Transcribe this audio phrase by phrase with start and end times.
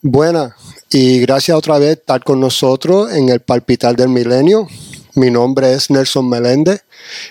[0.00, 0.54] Buena,
[0.90, 4.68] y gracias otra vez por estar con nosotros en el Palpitar del Milenio.
[5.16, 6.84] Mi nombre es Nelson Meléndez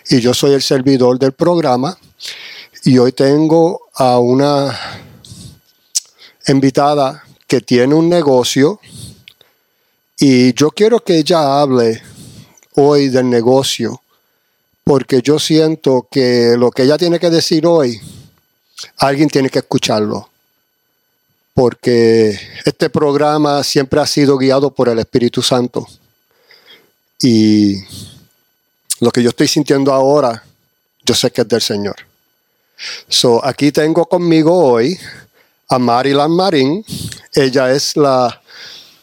[0.09, 1.97] y yo soy el servidor del programa.
[2.83, 4.77] Y hoy tengo a una
[6.45, 8.81] invitada que tiene un negocio
[10.19, 12.01] y yo quiero que ella hable
[12.75, 14.01] hoy del negocio
[14.83, 17.97] porque yo siento que lo que ella tiene que decir hoy,
[18.97, 20.27] alguien tiene que escucharlo
[21.57, 25.87] porque este programa siempre ha sido guiado por el Espíritu Santo.
[27.19, 27.77] Y
[28.99, 30.43] lo que yo estoy sintiendo ahora,
[31.03, 31.95] yo sé que es del Señor.
[33.09, 34.99] So, aquí tengo conmigo hoy
[35.67, 36.85] a Marilyn Marín.
[37.33, 38.39] Ella es la,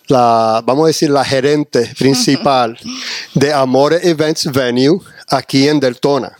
[0.06, 2.78] la, vamos a decir, la gerente principal
[3.34, 6.38] de Amore Events Venue aquí en Deltona,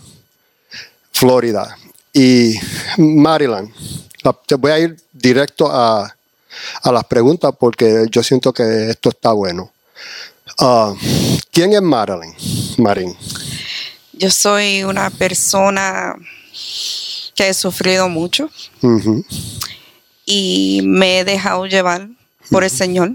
[1.10, 1.77] Florida.
[2.12, 2.55] Y
[2.99, 3.74] Marilyn,
[4.33, 6.14] te voy a ir directo a,
[6.84, 9.73] las preguntas porque yo siento que esto está bueno.
[10.59, 10.95] Ah,
[11.51, 12.34] ¿Quién es Marilyn?
[12.79, 13.16] Marín.
[14.12, 16.15] Yo soy una persona
[17.34, 18.49] que he sufrido mucho
[20.24, 22.09] y me he dejado llevar
[22.51, 23.12] por el Señor.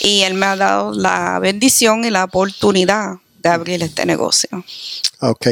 [0.00, 4.48] Y Él me ha dado la bendición y la oportunidad de abrir este negocio.
[5.20, 5.48] Ok.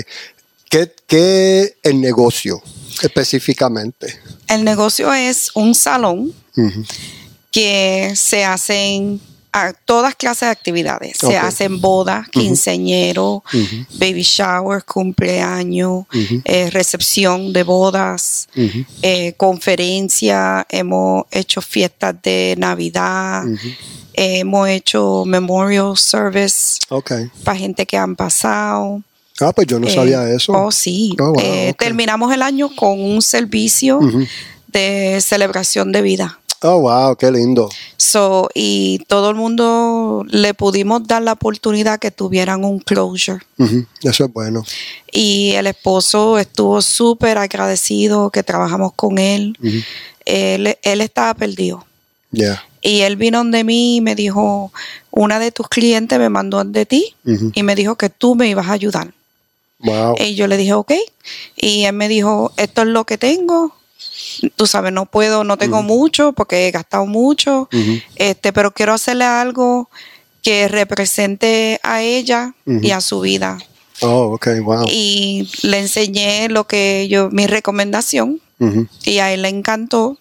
[0.69, 2.63] ¿Qué, es el negocio
[3.01, 4.21] específicamente?
[4.49, 6.33] El negocio es un salón
[7.51, 9.21] que se hacen
[9.53, 11.19] a todas clases de actividades.
[11.19, 13.45] Se hacen bodas, quinceñero,
[13.99, 16.07] baby shower, cumpleaños,
[16.45, 18.49] eh, recepción de bodas,
[19.03, 23.45] eh, conferencia, hemos hecho fiestas de Navidad,
[24.15, 26.79] hemos hecho memorial service
[27.45, 29.03] para gente que han pasado.
[29.43, 30.53] Ah, pues yo no sabía eh, eso.
[30.53, 31.15] Oh, sí.
[31.21, 31.35] Oh,
[31.79, 34.01] terminamos el año con un servicio
[34.69, 36.39] de celebración de vida.
[36.65, 37.69] Oh, wow, qué lindo.
[37.97, 43.41] So, y todo el mundo le pudimos dar la oportunidad que tuvieran un closure.
[44.03, 44.65] Eso es bueno.
[45.11, 49.57] Y el esposo estuvo súper agradecido que trabajamos con él.
[50.25, 50.77] él.
[51.01, 51.85] estaba perdido.
[52.31, 52.63] Yeah.
[52.81, 54.73] Y él vino de mí y me dijo,
[55.11, 57.15] una de tus clientes me mandó de ti
[57.55, 59.13] y me dijo que tú me ibas a ayudar.
[59.83, 60.15] Wow.
[60.19, 60.93] Y yo le dije, ok.
[61.57, 63.75] Y él me dijo, esto es lo que tengo,
[64.57, 67.69] tú sabes, no puedo, no tengo mucho porque he gastado mucho,
[68.17, 69.89] este, pero quiero hacerle algo
[70.43, 73.59] que represente a ella y a su vida.
[74.01, 74.85] Oh, ok, wow.
[74.89, 78.41] Y le enseñé lo que yo, mi recomendación,
[79.05, 80.19] y a él le encantó.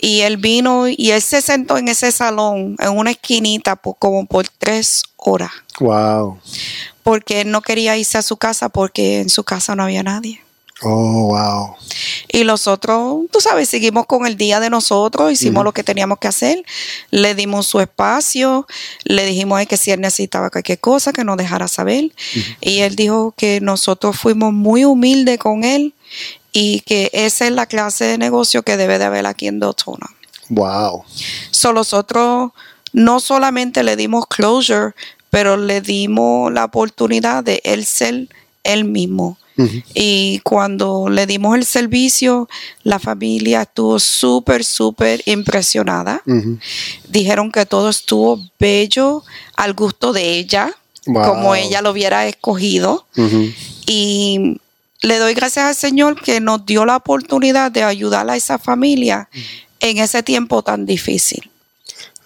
[0.00, 4.48] Y él vino y él se sentó en ese salón, en una esquinita, como por
[4.48, 5.50] tres horas.
[5.80, 6.38] Wow.
[7.02, 10.40] Porque él no quería irse a su casa porque en su casa no había nadie.
[10.82, 11.74] Oh, wow.
[12.28, 16.28] Y nosotros, tú sabes, seguimos con el día de nosotros, hicimos lo que teníamos que
[16.28, 16.64] hacer,
[17.10, 18.64] le dimos su espacio,
[19.02, 22.12] le dijimos que si él necesitaba cualquier cosa, que nos dejara saber.
[22.60, 25.94] Y él dijo que nosotros fuimos muy humildes con él
[26.52, 30.08] y que esa es la clase de negocio que debe de haber aquí en Dotona.
[30.48, 31.04] Wow.
[31.50, 32.52] So, nosotros
[32.92, 34.92] no solamente le dimos closure,
[35.30, 38.28] pero le dimos la oportunidad de él ser
[38.64, 39.38] él mismo
[39.94, 42.48] y cuando le dimos el servicio,
[42.84, 46.22] la familia estuvo súper, súper impresionada.
[47.08, 49.24] Dijeron que todo estuvo bello
[49.56, 50.72] al gusto de ella,
[51.04, 53.06] como ella lo hubiera escogido.
[53.86, 54.60] Y
[55.02, 59.28] le doy gracias al Señor que nos dio la oportunidad de ayudar a esa familia
[59.80, 61.50] en ese tiempo tan difícil.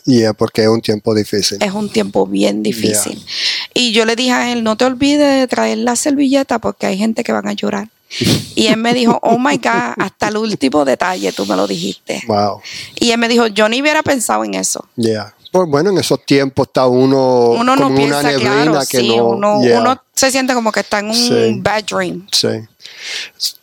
[0.04, 1.58] Y es porque es un tiempo difícil.
[1.62, 3.24] Es un tiempo bien difícil.
[3.72, 6.98] Y yo le dije a él, no te olvides de traer la servilleta porque hay
[6.98, 7.88] gente que van a llorar.
[8.54, 12.22] Y él me dijo, oh my God, hasta el último detalle tú me lo dijiste.
[12.26, 12.60] Wow.
[13.00, 14.84] Y él me dijo, yo ni hubiera pensado en eso.
[14.96, 15.34] Yeah.
[15.50, 19.28] Pues bueno, en esos tiempos está uno, uno no piensa, una neblina que no.
[19.28, 22.26] Uno, uno, se siente como que está en un bad dream.
[22.30, 22.48] Sí.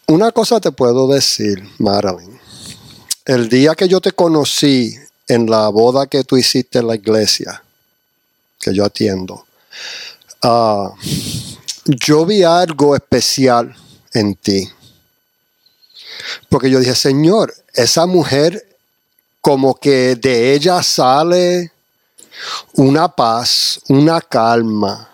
[0.08, 2.40] Una cosa te puedo decir, Marilyn.
[3.26, 4.96] El día que yo te conocí
[5.28, 7.64] en la boda que tú hiciste en la iglesia,
[8.60, 9.46] que yo atiendo,
[10.42, 10.94] Ah,
[11.86, 13.76] yo vi algo especial
[14.14, 14.70] en ti.
[16.48, 18.78] Porque yo dije, Señor, esa mujer
[19.42, 21.74] como que de ella sale
[22.74, 25.10] una paz, una calma.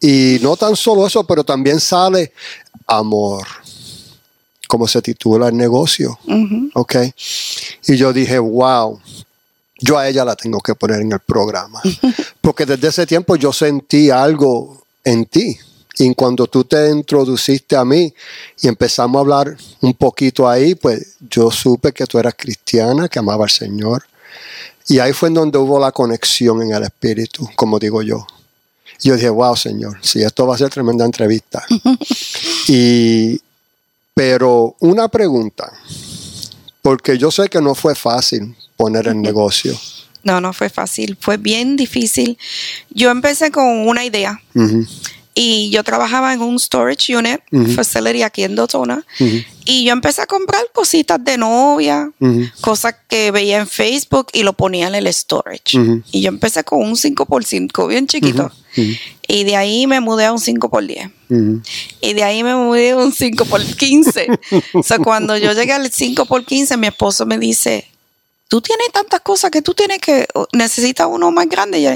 [0.00, 2.32] Y no tan solo eso, pero también sale
[2.86, 3.46] amor,
[4.66, 6.18] como se titula el negocio.
[6.74, 6.96] ¿Ok?
[7.86, 9.00] Y yo dije, wow,
[9.80, 11.80] yo a ella la tengo que poner en el programa.
[12.40, 15.58] Porque desde ese tiempo yo sentí algo en ti.
[16.00, 18.14] Y cuando tú te introduciste a mí
[18.60, 23.18] y empezamos a hablar un poquito ahí, pues yo supe que tú eras cristiana, que
[23.18, 24.04] amaba al Señor,
[24.86, 28.24] Y ahí fue en donde hubo la conexión en el espíritu, como digo yo.
[29.00, 31.64] Yo dije, wow, Señor, sí, esto va a ser tremenda entrevista.
[32.68, 33.40] y,
[34.14, 35.72] pero una pregunta,
[36.82, 39.78] porque yo sé que no fue fácil poner el negocio.
[40.24, 42.36] No, no fue fácil, fue bien difícil.
[42.90, 44.40] Yo empecé con una idea.
[45.40, 47.70] Y yo trabajaba en un storage unit Ujú.
[47.72, 52.96] facility aquí en Daytona ujú, y yo empecé a comprar cositas de novia, ujú, cosas
[53.06, 55.78] que veía en Facebook y lo ponía en el storage.
[56.10, 58.50] Y yo empecé con un 5x5 bien chiquito
[59.28, 61.62] y de ahí me mudé a un 5x10 ujú.
[62.00, 64.38] y de ahí me mudé a un 5x15.
[64.74, 67.86] o sea, cuando yo llegué al 5x15 mi esposo me dice,
[68.48, 71.78] tú tienes tantas cosas que tú tienes que, necesitas uno más grande.
[71.78, 71.90] Y yo,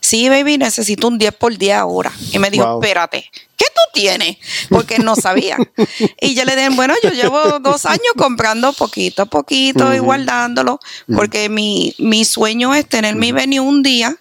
[0.00, 2.12] sí, baby, necesito un 10 por 10 ahora.
[2.32, 2.82] Y me dijo, Wow.
[2.82, 4.38] espérate, ¿qué tú tienes?
[4.70, 5.58] Porque no sabía.
[6.20, 10.06] y yo le dije, bueno, yo llevo dos años comprando poquito a poquito y Ujú.
[10.06, 10.80] guardándolo,
[11.14, 14.16] porque mi, mi sueño es tener mi venue un día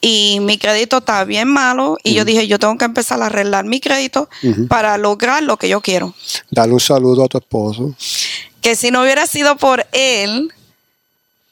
[0.00, 1.98] y mi crédito está bien malo.
[2.02, 4.30] Y yo dije, yo tengo que empezar a arreglar mi crédito
[4.68, 6.14] para lograr lo que yo quiero.
[6.50, 7.94] Dale un saludo a tu esposo.
[8.62, 10.52] Que si no hubiera sido por él,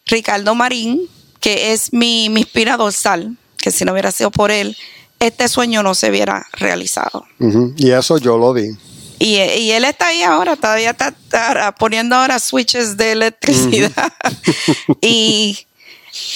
[0.08, 1.08] Ricardo Marín,
[1.40, 4.76] que es mi, mi espina dorsal, que si no hubiera sido por él,
[5.20, 7.26] este sueño no se hubiera realizado.
[7.76, 8.70] Y eso yo lo vi.
[9.18, 14.12] Y, y él está ahí ahora, todavía está, está poniendo ahora switches de electricidad.
[15.00, 15.58] y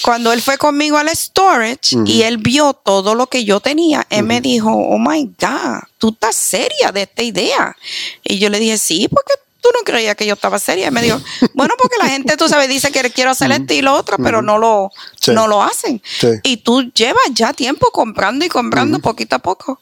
[0.02, 4.24] cuando él fue conmigo al storage y él vio todo lo que yo tenía, él
[4.24, 7.76] me dijo, oh my God, tú estás seria de esta idea.
[8.22, 9.34] Y yo le dije, sí, porque
[9.72, 10.88] no creías que yo estaba seria.
[10.88, 11.20] Y me dijo,
[11.54, 14.42] bueno, porque la gente, tú sabes, dice que quiero hacer esto y lo otro, pero
[14.42, 14.90] no lo,
[15.20, 15.32] Sí.
[15.32, 16.02] no lo hacen.
[16.20, 16.28] Sí.
[16.42, 19.78] Y tú llevas ya tiempo comprando y comprando poquito a poco.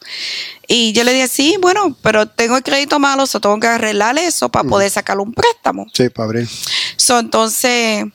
[0.67, 4.17] Y yo le dije, sí, bueno, pero tengo el crédito malo, so tengo que arreglar
[4.17, 5.87] eso para poder sacar un préstamo.
[5.93, 6.47] Sí, para abrir.
[6.95, 8.05] So, entonces,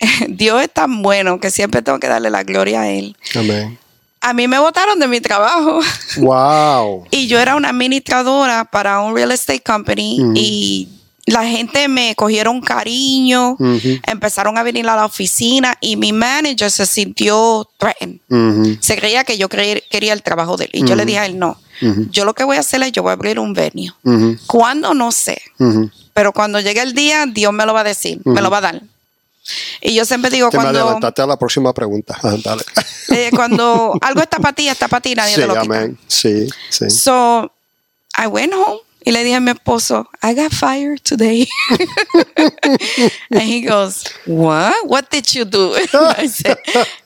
[0.28, 3.16] Dios es tan bueno que siempre tengo que darle la gloria a Él.
[3.34, 3.78] Amén.
[4.22, 5.80] A mí me votaron de mi trabajo
[6.16, 7.06] Wow.
[7.10, 10.32] y yo era una administradora para un real estate company Ujú.
[10.36, 10.88] y
[11.26, 13.98] la gente me cogieron cariño, Ujú.
[14.06, 18.18] empezaron a venir a la oficina y mi manager se sintió threatened.
[18.28, 20.70] Ujú, Se creía que yo creer- quería el trabajo de él.
[20.72, 21.56] Y yo le dije a él, no,
[22.10, 23.56] yo lo que voy a hacer es, yo voy a abrir un
[24.04, 24.94] ujú, ¿Cuándo?
[24.94, 25.40] No sé.
[26.12, 28.62] Pero cuando llegue el día, Dios me lo va a decir, me lo va a
[28.62, 28.82] dar.
[29.80, 32.16] Y yo siempre digo, Te cuando, adelantaste a la próxima pregunta.
[32.44, 32.62] Dale.
[33.10, 35.62] eh, cuando algo está para ti, está para ti, nadie Sí, te lo quita.
[35.64, 35.98] amén.
[36.06, 36.88] Sí, sí.
[36.90, 37.50] So,
[38.16, 41.48] I went home y le dije a mi esposo, I got fired today.
[43.30, 44.74] and he goes, What?
[44.86, 45.74] What did you do?
[45.92, 46.58] I said,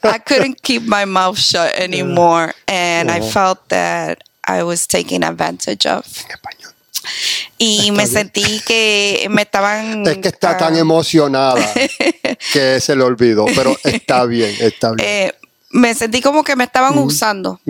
[0.02, 2.52] I couldn't keep my mouth shut anymore.
[2.68, 6.04] And I felt that I was taken advantage of.
[7.58, 10.06] Y me sentí que me estaban.
[10.06, 11.64] Es que está tan emocionada
[12.52, 15.08] que se le olvidó, pero está bien, está bien.
[15.08, 15.32] eh,
[15.70, 17.60] me sentí como que me estaban usando.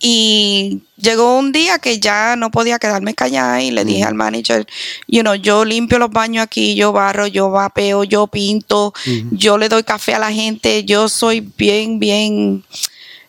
[0.00, 4.66] Y llegó un día que ya no podía quedarme callada y le dije al manager,
[5.06, 8.92] you know, yo limpio los baños aquí, yo barro, yo vapeo, yo pinto,
[9.30, 12.64] yo le doy café a la gente, yo soy bien, bien,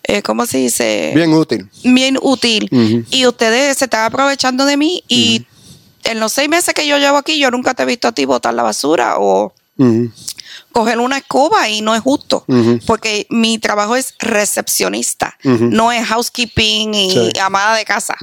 [0.04, 1.12] eh, ¿cómo se dice?
[1.14, 1.70] Bien útil.
[1.84, 3.06] Bien útil.
[3.12, 5.46] Y ustedes se están aprovechando de mí y
[6.08, 8.26] en los seis meses que yo llevo aquí, yo nunca te he visto a ti
[8.26, 9.54] botar la basura o
[10.72, 12.46] coger una escoba y no es justo,
[12.86, 17.32] porque mi trabajo es recepcionista, no es housekeeping y Sí.
[17.42, 18.16] amada de casa.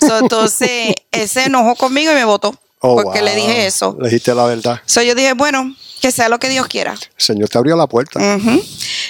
[0.00, 3.94] So, entonces, él se enojó conmigo y me votó, Oh, porque le dije eso.
[4.00, 4.80] Le dijiste la verdad.
[4.86, 6.92] So, yo dije, bueno, que sea lo que Dios quiera.
[6.94, 8.18] El Señor te abrió la puerta.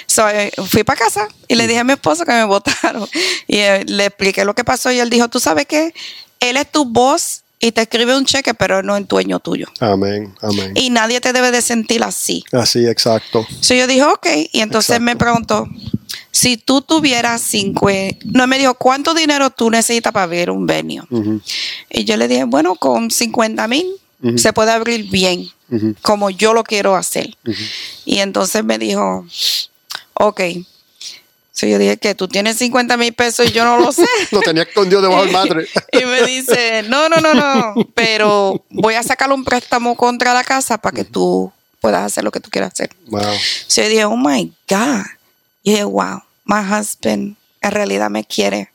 [0.07, 3.07] So, eh, fui para casa y le dije a mi esposo que me votaron.
[3.47, 5.93] Y eh, le expliqué lo que pasó y él dijo, ¿tú sabes qué?
[6.41, 9.67] Él es tu boss y te escribe un cheque, pero no es dueño tuyo.
[9.79, 10.73] Amén, amén.
[10.75, 12.43] Y nadie te debe de sentir así.
[12.51, 13.45] Así, exacto.
[13.59, 14.27] So yo dije, ok.
[14.51, 15.03] Y entonces Exacto.
[15.05, 15.67] me preguntó,
[16.31, 17.89] si tú tuvieras cinco,
[18.25, 20.67] no me dijo, ¿cuánto dinero tú necesitas para abrir un?
[21.09, 21.41] Ujú,
[21.89, 23.85] Y yo le dije, bueno, con 50 mil
[24.37, 25.47] se puede abrir bien,
[26.01, 27.35] como yo lo quiero hacer.
[28.05, 29.25] Y entonces me dijo,
[30.15, 30.41] ok.
[31.51, 34.05] So yo dije que tú tienes 50 mil pesos y yo no lo sé.
[34.31, 35.67] Lo tenía escondido debajo del madre.
[35.91, 40.43] y me dice, no, no, no, no, pero voy a sacar un préstamo contra la
[40.43, 42.91] casa para que tú puedas hacer lo que tú quieras hacer.
[43.07, 43.21] Wow.
[43.67, 45.05] So yo dije, oh my God.
[45.63, 48.69] Y dije, wow, my husband en realidad me quiere.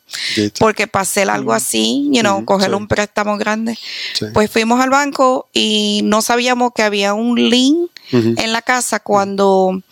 [0.61, 2.77] Porque hacer algo así, you know, Ujú, coger sí.
[2.77, 3.77] un préstamo grande.
[4.15, 4.27] Sí.
[4.33, 8.35] Pues fuimos al banco y no sabíamos que había un link Ujú.
[8.37, 9.83] en la casa cuando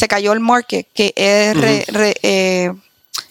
[0.00, 2.72] se cayó el market, que es re- re- eh,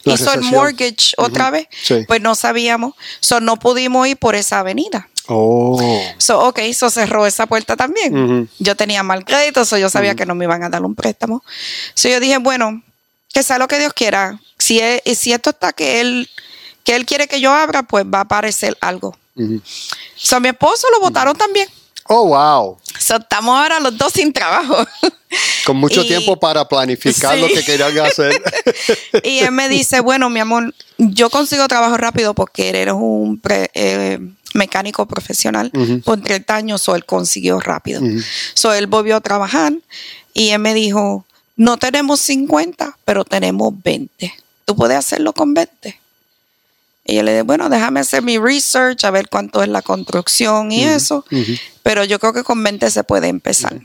[0.06, 1.68] hizo el mortgage otra vez.
[1.82, 2.06] sí.
[2.08, 2.94] Pues no sabíamos.
[3.20, 5.10] So no pudimos ir por esa avenida.
[5.28, 5.80] Oh.
[6.18, 8.50] So, ok, so cerró esa puerta también.
[8.60, 11.44] Yo tenía mal crédito, so yo sabía que no me iban a dar un préstamo.
[11.94, 12.82] So yo dije, bueno,
[13.34, 14.40] que sea lo que Dios quiera.
[14.58, 16.30] Si, es- si esto está que él,
[16.84, 19.18] que él quiere que yo abra, pues va a aparecer algo.
[20.16, 21.68] So mi esposo lo votaron también.
[22.12, 22.78] Oh, wow.
[22.98, 24.75] So, estamos ahora los dos sin trabajo.
[25.66, 27.42] Con mucho Y- tiempo para planificar Sí.
[27.42, 28.42] lo que querían hacer.
[29.24, 33.70] y él me dice, bueno, mi amor, yo consigo trabajo rápido porque eres un pre-
[33.75, 34.18] eh,
[34.56, 36.01] mecánico profesional Ujú.
[36.01, 38.01] por 30 años, o él consiguió rápido.
[38.56, 39.74] So, él volvió a trabajar
[40.34, 41.25] y él me dijo,
[41.58, 44.34] no tenemos 50, pero tenemos 20.
[44.66, 46.00] ¿Tú puedes hacerlo con 20?
[47.06, 50.72] Y yo le dije, bueno, déjame hacer mi research, a ver cuánto es la construcción
[50.72, 51.25] y eso.
[51.89, 53.75] Pero yo creo que con 20 se puede empezar.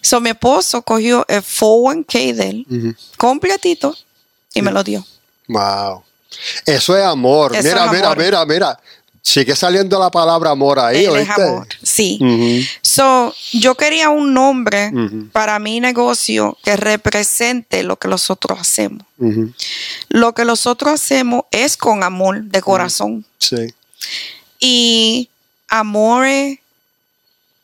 [0.00, 2.94] So, mi esposo cogió el 401k de él, Ujú.
[3.18, 3.94] completito,
[4.54, 5.04] y me lo dio.
[5.46, 6.02] Wow.
[6.64, 7.54] Eso es amor.
[7.54, 8.18] Eso mira, es mira, amor.
[8.18, 8.80] mira, mira.
[9.20, 11.42] Sigue saliendo la palabra amor ahí, Él es ¿oíste?
[11.42, 11.68] amor.
[11.82, 12.66] Sí.
[12.80, 14.90] So, yo quería un nombre
[15.32, 19.06] para mi negocio que represente lo que nosotros hacemos.
[20.08, 23.26] Lo que nosotros hacemos es con amor de corazón.
[23.38, 23.66] Sí.
[24.58, 25.28] Y
[25.78, 26.60] Amore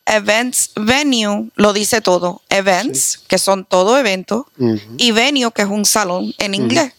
[0.06, 2.42] Events Venue lo dice todo.
[2.48, 4.80] Events, que son todo eventos, Ujú.
[4.98, 6.92] y venue, que es un salón en inglés.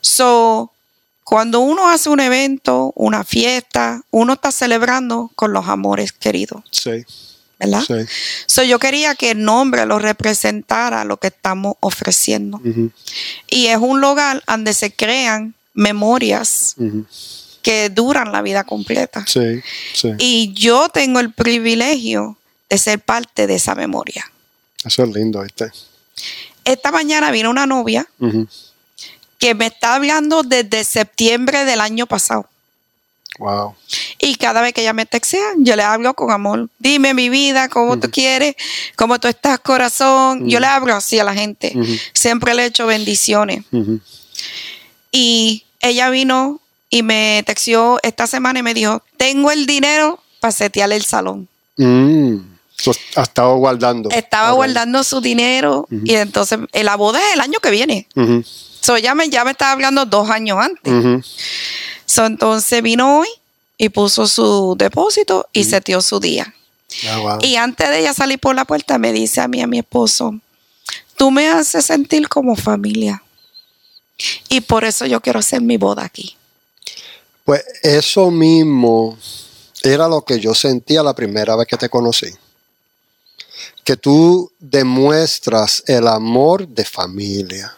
[0.00, 0.70] So,
[1.24, 7.04] cuando uno hace un evento, una fiesta, uno está celebrando con los amores queridos, Sí.
[7.58, 7.82] ¿verdad?
[7.86, 7.94] Sí.
[8.46, 12.60] So, yo quería que el nombre lo representara lo que estamos ofreciendo.
[13.48, 16.74] Y es un lugar donde se crean memorias.
[17.62, 19.24] Que duran la vida completa.
[19.26, 19.62] Sí.
[19.94, 20.12] Sí.
[20.18, 22.36] Y yo tengo el privilegio
[22.68, 24.24] de ser parte de esa memoria.
[24.84, 25.70] Eso es lindo, ¿viste?
[26.64, 28.06] Esta mañana vino una novia
[29.38, 32.48] que me está hablando desde septiembre del año pasado.
[33.38, 33.74] Wow.
[34.18, 36.68] Y cada vez que ella me textea, yo le hablo con amor.
[36.78, 38.54] Dime mi vida, cómo tú quieres,
[38.94, 40.48] cómo tú estás, corazón.
[40.48, 41.74] Yo le hablo así a la gente.
[42.12, 43.64] Siempre le echo bendiciones.
[45.10, 46.60] Y ella vino
[46.92, 51.48] y me texteó esta semana y me dijo, tengo el dinero para setear el salón.
[51.78, 52.36] Mm.
[52.76, 54.10] So, ha estado guardando.
[54.10, 58.06] Estaba guardando su dinero y entonces eh, la boda es el año que viene.
[58.82, 61.24] So, ella me, ya me estaba hablando dos años antes.
[62.04, 63.28] So, entonces vino hoy
[63.78, 66.54] y puso su depósito y seteó su día.
[67.08, 67.38] Ah, wow.
[67.40, 70.34] Y antes de ella salir por la puerta, me dice a mí, a mi esposo,
[71.16, 73.22] tú me haces sentir como familia.
[74.50, 76.36] Y por eso yo quiero hacer mi boda aquí.
[77.44, 79.18] Pues eso mismo
[79.82, 82.30] era lo que yo sentía la primera vez que te conocí.
[83.84, 87.76] Que tú demuestras el amor de familia.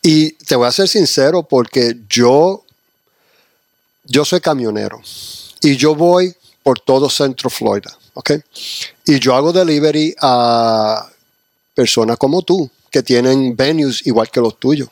[0.00, 2.64] Y te voy a ser sincero porque yo,
[4.04, 5.00] yo soy camionero
[5.60, 8.32] y yo voy por todo Centro Florida, ¿ok?
[9.06, 11.08] Y yo hago delivery a
[11.74, 14.88] personas como tú que tienen venues igual que los tuyos.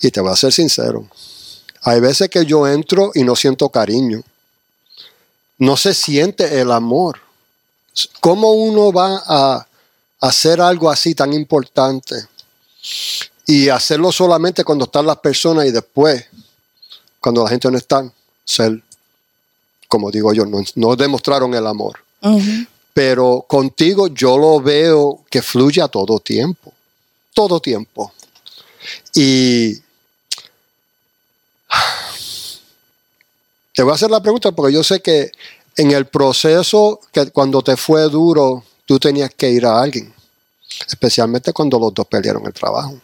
[0.00, 1.06] Y te voy a ser sincero,
[1.82, 4.22] hay veces que yo entro y no siento cariño.
[5.58, 7.20] No se siente el amor.
[8.20, 9.66] ¿Cómo uno va a
[10.20, 12.14] hacer algo así tan importante
[13.46, 16.24] y hacerlo solamente cuando están las personas y después,
[17.18, 18.10] cuando la gente no está,
[18.44, 18.82] ser,
[19.88, 21.98] como digo yo, no, no demostraron el amor?
[22.92, 26.72] Pero contigo yo lo veo que fluye a todo tiempo.
[27.34, 28.12] Todo tiempo.
[29.14, 29.80] Y
[33.80, 35.32] te voy a hacer la pregunta porque yo sé que
[35.74, 40.12] en el proceso, que cuando te fue duro, tú tenías que ir a alguien.
[40.86, 43.00] Especialmente cuando los dos perdieron el trabajo.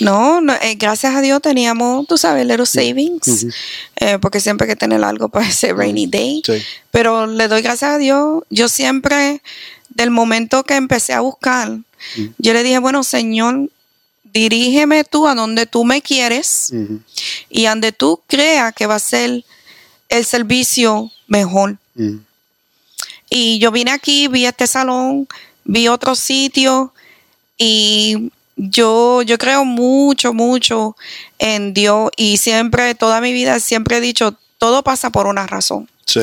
[0.00, 3.46] No, no, eh, gracias a Dios teníamos, tú sabes, little savings,
[3.94, 6.42] eh, porque siempre hay que tener algo para ese rainy day.
[6.44, 6.60] Sí.
[6.90, 8.42] Pero le doy gracias a Dios.
[8.50, 9.42] Yo siempre,
[9.90, 11.78] del momento que empecé a buscar,
[12.38, 13.70] yo le dije, bueno, Señor,
[14.24, 16.72] dirígeme tú a donde tú me quieres
[17.48, 19.44] y donde tú creas que va a ser
[20.16, 21.76] el servicio mejor.
[21.96, 22.20] Ujú.
[23.30, 25.26] Y yo vine aquí, vi este salón,
[25.64, 26.92] vi otro sitio
[27.58, 30.96] y yo, yo creo mucho, mucho
[31.38, 35.88] en Dios y siempre, toda mi vida, siempre he dicho, todo pasa por una razón.
[36.06, 36.20] Sí.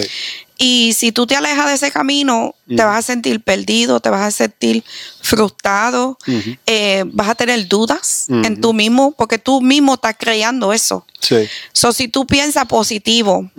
[0.63, 2.75] Y si tú te alejas de ese camino, Mm.
[2.75, 4.83] te vas a sentir perdido, te vas a sentir
[5.19, 6.19] frustrado,
[6.67, 11.05] eh, vas a tener dudas en tú mismo, porque tú mismo estás creando eso.
[11.19, 11.47] Sí.
[11.73, 13.49] So, si tú piensas positivo,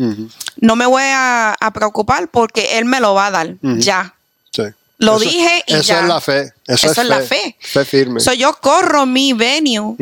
[0.57, 4.15] no me voy a, a preocupar porque Él me lo va a dar, ya.
[4.53, 4.63] Sí.
[4.99, 6.01] Lo Eso- dije y eso ya.
[6.03, 6.53] es la fe.
[6.69, 7.57] Eso, Eso es la fe.
[7.59, 8.21] Fe firme.
[8.21, 9.97] So, yo corro mi venue.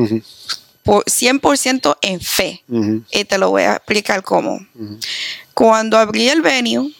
[0.82, 2.64] Por 100% en fe.
[3.10, 4.58] Y te lo voy a explicar cómo.
[5.54, 6.92] Cuando abrí el venue,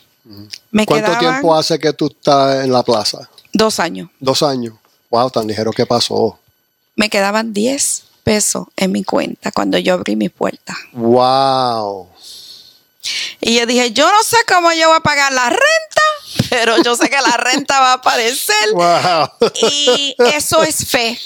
[0.71, 3.29] me ¿Cuánto quedaban tiempo hace que tú estás en la plaza?
[3.53, 4.09] dos años.
[4.21, 4.75] Dos años.
[5.11, 6.39] Wow, tan ligero que pasó.
[6.95, 10.77] Me quedaban 10 pesos en mi cuenta cuando yo abrí mi puerta.
[10.93, 12.09] Wow.
[13.41, 16.03] Y yo dije, yo no sé cómo yo voy a pagar la renta,
[16.51, 18.55] pero yo sé que la renta va a aparecer.
[18.75, 19.29] Wow.
[19.63, 21.19] Y eso es fe.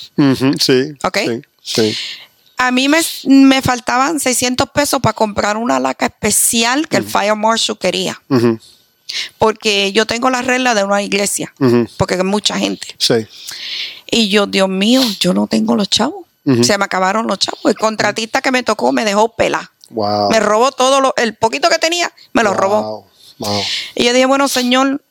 [0.61, 0.95] Sí.
[1.03, 1.19] Ok.
[1.63, 1.93] Sí.
[1.93, 1.97] sí.
[2.67, 7.37] A mí me, me faltaban 600 pesos para comprar una laca especial que el Fire
[7.37, 8.21] Marshal quería.
[9.37, 11.53] Porque yo tengo la regla de una iglesia,
[11.99, 12.87] porque hay mucha gente.
[12.99, 13.27] Sí.
[14.11, 16.25] Y yo, Dios mío, yo no tengo los chavos.
[16.63, 17.65] Se me acabaron los chavos.
[17.67, 19.69] El contratista que me tocó me dejó pelar.
[19.91, 20.31] Wow.
[20.31, 22.83] Me robó todo lo, el poquito que tenía, me lo robó.
[22.83, 23.07] Wow.
[23.39, 23.63] Wow.
[23.95, 25.03] Y yo dije, bueno, Señor,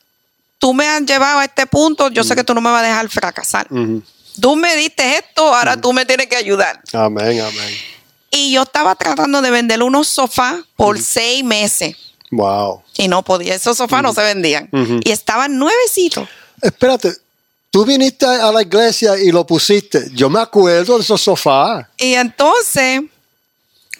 [0.58, 2.86] tú me has llevado a este punto, yo sé que tú no me vas a
[2.86, 3.68] dejar fracasar.
[4.40, 6.80] Tú me diste esto, ahora tú me tienes que ayudar.
[6.92, 7.74] Amén, amén.
[8.30, 11.96] Y yo estaba tratando de vender unos sofás por seis meses.
[12.30, 12.82] Wow.
[12.96, 14.68] Y no podía, esos sofás no se vendían.
[14.72, 15.00] Ujú.
[15.04, 16.28] Y estaban nuevecitos.
[16.60, 17.12] Espérate,
[17.70, 20.08] tú viniste a la iglesia y lo pusiste.
[20.12, 21.86] Yo me acuerdo de esos sofás.
[21.96, 23.02] Y entonces,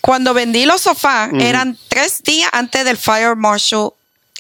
[0.01, 3.91] cuando vendí los sofás, eran tres días antes del Fire Marshal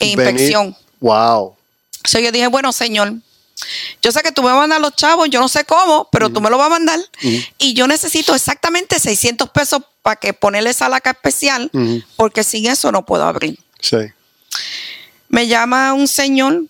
[0.01, 0.77] e inspección.
[1.01, 1.55] Wow.
[2.05, 3.15] So yo dije, bueno, Señor,
[4.03, 6.31] yo sé que tú me vas a mandar los chavos, yo no sé cómo, pero
[6.31, 7.01] tú me lo vas a mandar.
[7.59, 11.71] Y yo necesito exactamente 600 pesos para que ponerle esa laca especial,
[12.17, 13.59] porque sin eso no puedo abrir.
[13.81, 13.99] Sí.
[15.29, 16.65] Me llama un señor,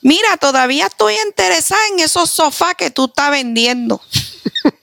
[0.00, 4.00] mira, todavía estoy interesada en esos sofás que tú estás vendiendo.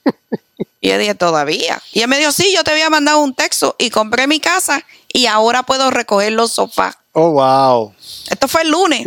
[0.80, 1.82] y yo dije, todavía.
[1.92, 4.84] Y él me dijo, sí, yo te había mandado un texto y compré mi casa
[5.12, 6.96] y ahora puedo recoger los sofás.
[7.18, 7.94] Oh, wow.
[8.28, 9.06] Esto fue el lunes.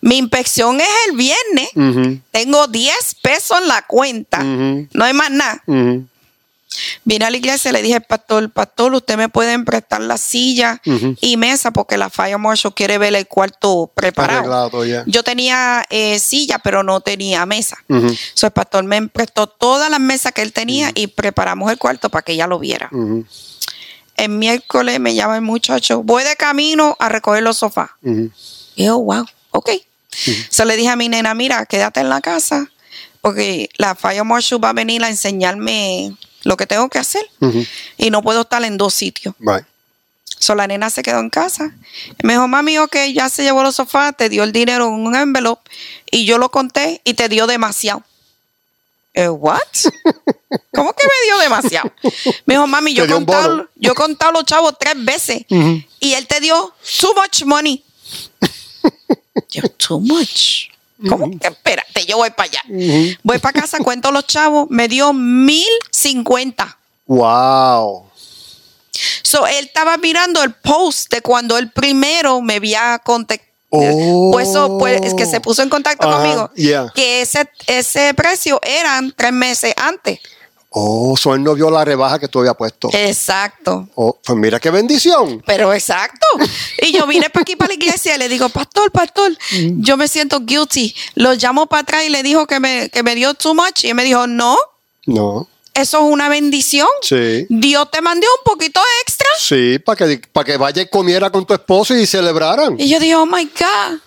[0.00, 1.68] Mi inspección es el viernes.
[2.32, 4.38] Tengo 10 pesos en la cuenta.
[4.92, 5.62] No hay más nada.
[7.04, 10.18] Vine a la iglesia y le dije al pastor, pastor, usted me puede prestar la
[10.18, 10.80] silla
[11.20, 14.42] y mesa porque la Fire Marshal quiere ver el cuarto preparado.
[15.06, 17.76] Yo tenía eh, silla, pero no tenía mesa.
[18.34, 22.10] So, el pastor me prestó todas las mesas que él tenía y preparamos el cuarto
[22.10, 22.90] para que ella lo viera.
[24.16, 27.90] El miércoles me llama el muchacho, voy de camino a recoger los sofás.
[28.74, 29.70] Y yo, wow, ok.
[30.10, 32.70] Se le dije a mi nena, mira, quédate en la casa
[33.20, 37.28] porque la Fire Marshal va a venir a enseñarme lo que tengo que hacer
[37.96, 39.34] y no puedo estar en dos sitios.
[39.40, 39.66] Right.
[40.38, 41.74] So, la nena se quedó en casa.
[42.22, 45.16] Me dijo, mami, ok, ya se llevó los sofás, te dio el dinero en un
[45.16, 45.68] envelope
[46.10, 48.04] y yo lo conté y te dio demasiado.
[49.18, 49.58] Eh, ¿What?
[50.74, 51.90] ¿Cómo que me dio demasiado?
[52.44, 56.38] Me dijo, mami, yo he contado, yo contado los chavos tres veces y él te
[56.38, 57.82] dio too much money.
[59.48, 60.68] Yo, too much.
[61.08, 61.48] ¿Cómo que?
[61.48, 62.62] Espérate, yo voy para allá.
[63.22, 66.78] Voy para casa, cuento los chavos, me dio mil cincuenta.
[67.06, 68.10] Wow.
[69.22, 73.45] So, él estaba mirando el post de cuando él primero me había contactado.
[73.70, 74.30] Oh.
[74.32, 76.50] Pues eso, pues, es que se puso en contacto conmigo.
[76.54, 76.90] yeah.
[76.94, 80.20] Que ese, ese precio eran tres meses antes.
[80.78, 82.90] Oh, so él no vio la rebaja que tú habías puesto.
[82.92, 83.88] Exacto.
[83.94, 85.42] Oh, pues mira qué bendición.
[85.46, 86.26] Pero exacto.
[86.82, 89.32] Y yo vine para aquí, para la iglesia, y le digo, pastor, pastor,
[89.78, 90.94] yo me siento guilty.
[91.14, 93.84] Lo llamo para atrás y le dijo que me, que me dio too much.
[93.84, 94.56] Y él me dijo, no,
[95.06, 95.48] No.
[95.76, 96.88] Eso es una bendición.
[97.02, 97.46] Sí.
[97.48, 99.26] Dios te mandó un poquito extra.
[99.38, 102.76] Sí, para que, para que vaya y comiera con tu esposo y celebraran.
[102.78, 104.00] Y yo dije, oh my God.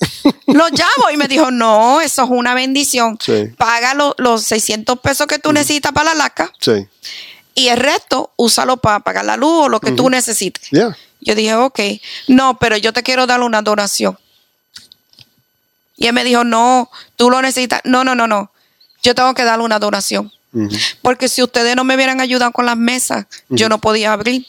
[0.46, 3.18] Lo llamo y me dijo, no, eso es una bendición.
[3.20, 3.48] Sí.
[3.58, 6.86] Paga lo- los 600 pesos que tú necesitas para la laca Sí.
[7.54, 10.70] y el resto úsalo para pagar la luz o lo que tú necesites.
[10.70, 10.96] Yeah.
[11.20, 11.78] Yo dije, ok,
[12.28, 14.18] no, pero yo te quiero dar una donación.
[15.98, 17.82] Y él me dijo, no, tú lo necesitas.
[17.84, 18.50] No, no, no, no.
[19.02, 20.32] Yo tengo que darle una donación.
[21.02, 24.46] Porque si ustedes no me hubieran ayudado con las mesas, yo no podía abrir.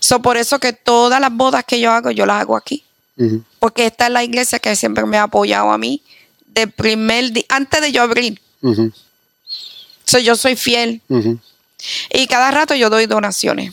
[0.00, 2.84] So, por eso que todas las bodas que yo hago, yo las hago aquí.
[3.58, 6.02] Porque esta es la iglesia que siempre me ha apoyado a mí.
[6.46, 8.40] De primer día, antes de yo abrir.
[10.04, 11.00] So, yo soy fiel.
[12.10, 13.72] Y cada rato yo doy donaciones.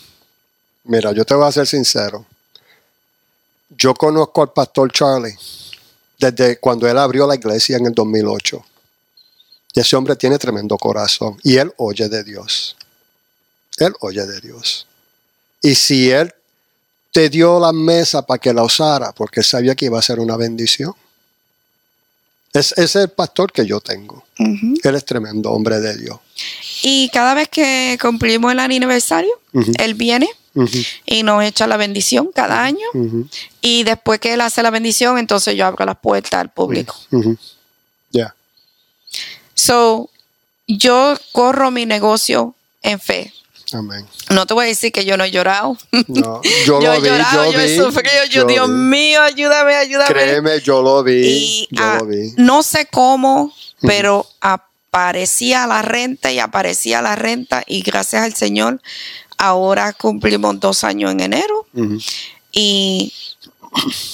[0.84, 2.26] Mira, yo te voy a ser sincero.
[3.70, 5.36] Yo conozco al pastor Charlie
[6.18, 8.66] desde cuando él abrió la iglesia en el 2008.
[9.74, 11.38] Y ese hombre tiene tremendo corazón.
[11.44, 12.76] Y él oye de Dios.
[13.78, 14.88] Él oye de Dios.
[15.62, 16.34] Y si él
[17.12, 20.20] te dio la mesa para que la usara, porque él sabía que iba a ser
[20.20, 20.94] una bendición.
[22.54, 24.24] Es, ese es el pastor que yo tengo.
[24.38, 26.20] Él es tremendo hombre de Dios.
[26.82, 29.32] Y cada vez que cumplimos el aniversario,
[29.78, 30.30] él viene
[31.06, 32.86] y nos echa la bendición cada año.
[33.62, 36.96] Y después que él hace la bendición, entonces yo abro las puertas al público.
[39.70, 40.10] So,
[40.68, 43.32] yo corro mi negocio en fe.
[43.72, 44.04] Amén.
[44.32, 45.78] No te voy a decir que yo no he llorado.
[46.08, 47.64] No, yo, yo lo he vi, llorado, yo, yo, vi.
[47.66, 48.26] he sufrido.
[48.32, 48.74] Yo, Dios vi.
[48.74, 50.12] mío, ayúdame, ayúdame.
[50.12, 51.22] Créeme, yo lo vi.
[51.24, 52.34] y yo ah, lo vi.
[52.38, 58.82] no sé cómo, pero aparecía la renta y aparecía la renta y gracias al Señor
[59.38, 61.68] ahora cumplimos dos años en enero
[62.52, 63.14] y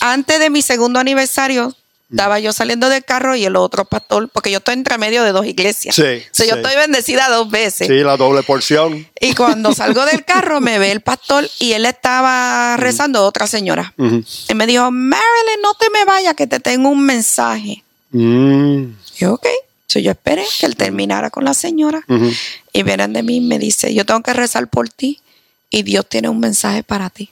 [0.02, 1.74] antes de mi segundo aniversario
[2.10, 5.32] estaba yo saliendo del carro y el otro pastor, porque yo estoy entre medio de
[5.32, 5.96] dos iglesias.
[5.96, 7.88] Sí, O sea, yo estoy bendecida dos veces.
[7.88, 9.08] Sí, la doble porción.
[9.20, 13.48] Y cuando salgo del carro me ve el pastor y él estaba rezando a otra
[13.48, 13.94] señora.
[13.98, 17.84] Y me dijo, Marilyn, no te me vayas, que te tengo un mensaje.
[18.12, 19.48] Mm, Y yo, ok.
[19.88, 22.04] So, yo esperé que él terminara con la señora.
[22.74, 25.22] Y vienen de mí y me dice, yo tengo que rezar por ti
[25.70, 27.32] y Dios tiene un mensaje para ti.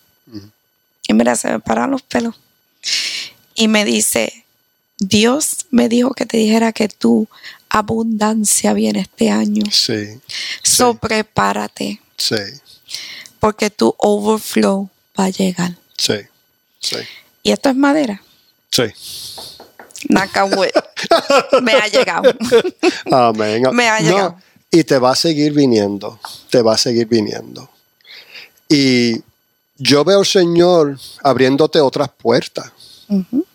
[1.07, 2.35] Y mira, se me paran los pelos.
[3.55, 4.42] Y me dice,
[4.99, 7.27] Dios me dijo que te dijera que tu
[7.69, 9.63] abundancia viene este año.
[9.71, 10.19] Sí,
[10.61, 12.35] So prepárate, sí,
[13.39, 15.75] porque tu overflow va a llegar.
[15.97, 16.15] sí,
[16.79, 16.97] sí,
[17.41, 18.21] Y esto es madera.
[18.71, 18.83] sí.
[20.09, 20.73] Nacahuet.
[21.61, 22.23] me ha llegado.
[23.09, 23.63] Amén.
[23.71, 24.37] Me ha llegado.
[24.69, 27.69] y te va a seguir viniendo, te va a seguir viniendo.
[28.67, 29.21] Y
[29.77, 32.71] yo veo, Señor, abriéndote otras puertas.
[33.07, 33.45] Ujú.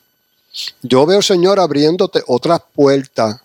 [0.83, 3.41] Yo veo, Señor, abriéndote otras puertas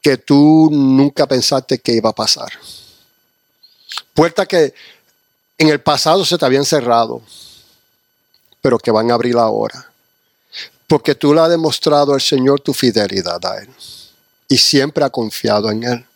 [0.00, 2.52] que tú nunca pensaste que iba a pasar.
[4.14, 4.74] Puertas que
[5.58, 7.22] en el pasado se te habían cerrado,
[8.60, 9.90] pero que van a abrir ahora.
[10.86, 13.68] Porque tú le has demostrado al Señor tu fidelidad a Él.
[14.48, 16.06] Y siempre ha confiado en Él.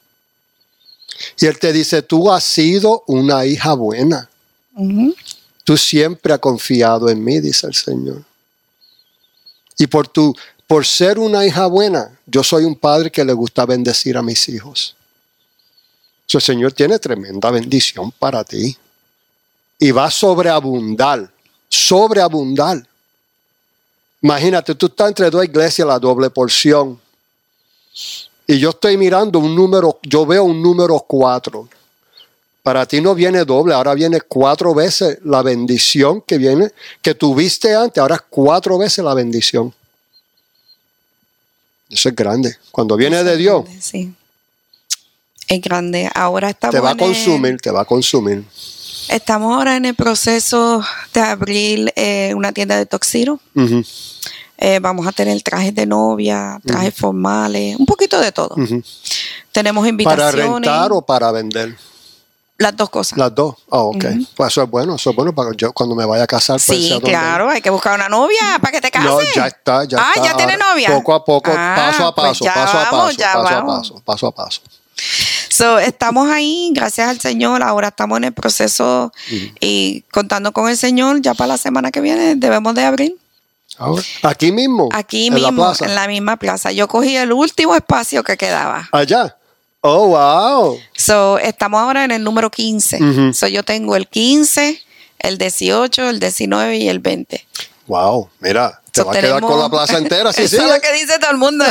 [1.39, 4.31] Y Él te dice, tú has sido una hija buena.
[5.65, 8.25] Tú siempre has confiado en mí, dice el Señor.
[9.81, 13.65] Y por tu, por ser una hija buena, yo soy un padre que le gusta
[13.65, 14.95] bendecir a mis hijos.
[16.31, 18.77] El Señor tiene tremenda bendición para ti.
[19.79, 21.33] Y va a sobreabundar,
[21.67, 22.87] sobreabundar.
[24.21, 27.01] Imagínate, tú estás entre dos iglesias, la doble porción.
[28.47, 31.71] Y yo estoy mirando un número, yo veo un número cuatro.
[32.63, 36.71] Para ti no viene doble, ahora viene cuatro veces la bendición que viene,
[37.01, 39.73] que tuviste antes, ahora es cuatro veces la bendición.
[41.89, 42.57] Eso es grande.
[42.71, 44.15] Cuando viene de Dios, Sí.
[45.49, 46.09] Es grande.
[46.15, 48.45] Ahora estamos, te va a el- consumir, te va a consumir.
[49.09, 50.81] estamos ahora en el proceso
[51.13, 53.41] de abrir eh, una tienda de toxiro.
[54.59, 58.55] Eh, vamos a tener trajes de novia, trajes formales, un poquito de todo.
[59.51, 60.45] Tenemos ¿Para invitaciones.
[60.47, 61.77] rentar o para vender?
[62.61, 63.19] Las dos cosas.
[63.19, 63.55] Las dos.
[63.71, 64.05] Ah, ok.
[64.37, 66.61] Pues eso es bueno, eso es bueno para yo cuando me vaya a casar.
[66.67, 69.11] pues, sí, claro, hay que buscar una novia para que te cases.
[69.11, 70.27] No, ya está, ya ah, está.
[70.27, 70.91] ya tiene novia.
[70.91, 74.27] Poco a poco, Ah, paso a pues paso, paso a paso, paso a paso, paso
[74.27, 74.61] a paso.
[75.49, 77.63] So, estamos ahí, gracias al Señor.
[77.63, 79.11] Ahora estamos en el proceso
[79.59, 81.23] y contando con el Señor.
[81.23, 83.17] Ya para la semana que viene debemos de abrir.
[83.79, 84.91] Ahora, aquí mismo.
[84.93, 85.87] Aquí en mismo, la plaza.
[85.87, 86.73] en la misma plaza.
[86.73, 88.87] Yo cogí el último espacio que quedaba.
[88.93, 89.39] Allá.
[89.83, 90.79] Oh, wow.
[90.95, 92.97] So, estamos ahora en el número 15.
[93.03, 93.33] Ujú.
[93.35, 94.83] So, yo tengo el 15,
[95.21, 97.47] el 18, el 19 y el 20.
[97.87, 100.63] Wow, mira, te So, va a quedar tenemos- con la plaza entera, sí, Eso sí.
[100.63, 101.65] es lo que dice todo el mundo.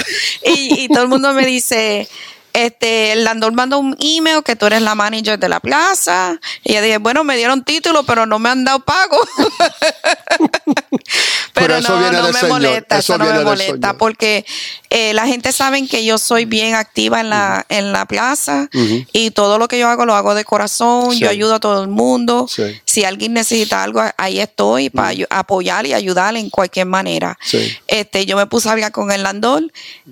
[0.43, 2.09] Y, y todo el mundo me dice,
[2.53, 6.39] este, Landor mandó un email que tú eres la manager de la plaza.
[6.63, 9.17] Y yo dije, bueno, me dieron título, pero no me han dado pago.
[11.53, 14.45] pero eso no, viene no del me Señor, molesta, eso eso no me molesta, porque
[14.89, 18.69] eh, la gente sabe que yo soy bien activa en la, en la plaza
[19.13, 21.19] y todo lo que yo hago lo hago de corazón, Sí.
[21.19, 22.47] yo ayudo a todo el mundo.
[22.49, 22.63] Sí.
[22.85, 27.37] Si alguien necesita algo, ahí estoy para ayu- apoyar y ayudar en cualquier manera.
[27.43, 27.71] Sí.
[27.87, 29.63] Este, yo me puse a hablar con el Landor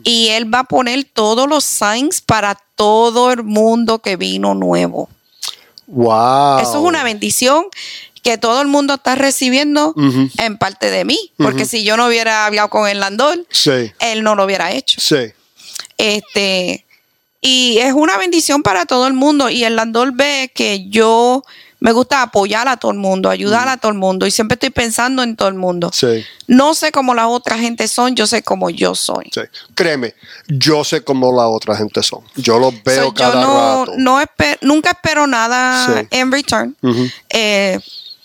[0.04, 5.10] y él va a poner todos los signs para todo el mundo que vino nuevo.
[5.88, 6.60] Wow.
[6.60, 7.66] Eso es una bendición
[8.28, 9.96] que todo el mundo está recibiendo
[10.38, 14.22] en parte de mí, porque si yo no hubiera hablado con el Landor, Sí, él
[14.22, 15.00] no lo hubiera hecho.
[15.00, 15.32] sí.
[15.98, 16.86] Este,
[17.40, 19.50] y es una bendición para todo el mundo.
[19.50, 21.44] Y el Landor ve que yo
[21.80, 24.26] me gusta apoyar a todo el mundo, ayudar a todo el mundo.
[24.28, 25.90] Y siempre estoy pensando en todo el mundo.
[25.94, 29.30] Sí, No sé cómo las otras gente son, yo sé cómo yo soy.
[29.34, 29.42] sí.
[29.76, 30.14] Créeme,
[30.48, 32.22] yo sé cómo la otra gente son.
[32.36, 33.98] Yo los veo So, yo cada no, rato.
[33.98, 36.08] no espe- nunca espero nada Sí.
[36.12, 36.76] en return.
[37.30, 37.80] Eh,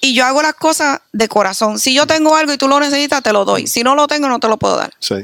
[0.05, 1.79] y yo hago las cosas de corazón.
[1.79, 3.67] Si yo tengo algo y tú lo necesitas, te lo doy.
[3.67, 4.93] Si no lo tengo, no te lo puedo dar.
[4.99, 5.15] Sí,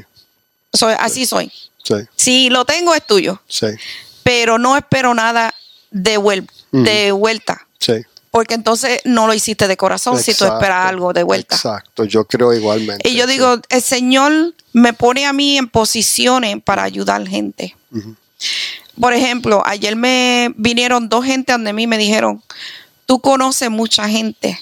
[0.73, 1.51] Soy, así soy.
[1.83, 3.41] sí, Si lo tengo, es tuyo.
[3.47, 3.67] sí,
[4.23, 5.53] Pero no espero nada
[5.91, 7.67] de, vuel- de vuelta.
[7.77, 7.93] sí.
[8.31, 11.55] Porque entonces no lo hiciste de corazón si tú Exacto, esperas algo de vuelta.
[11.55, 13.09] Exacto, yo creo igualmente.
[13.09, 17.75] Y yo digo, el Señor me pone a mí en posiciones para ayudar gente.
[19.01, 22.43] por ejemplo, ayer me vinieron dos gente donde mí me dijeron,
[23.07, 24.59] tú conoces mucha gente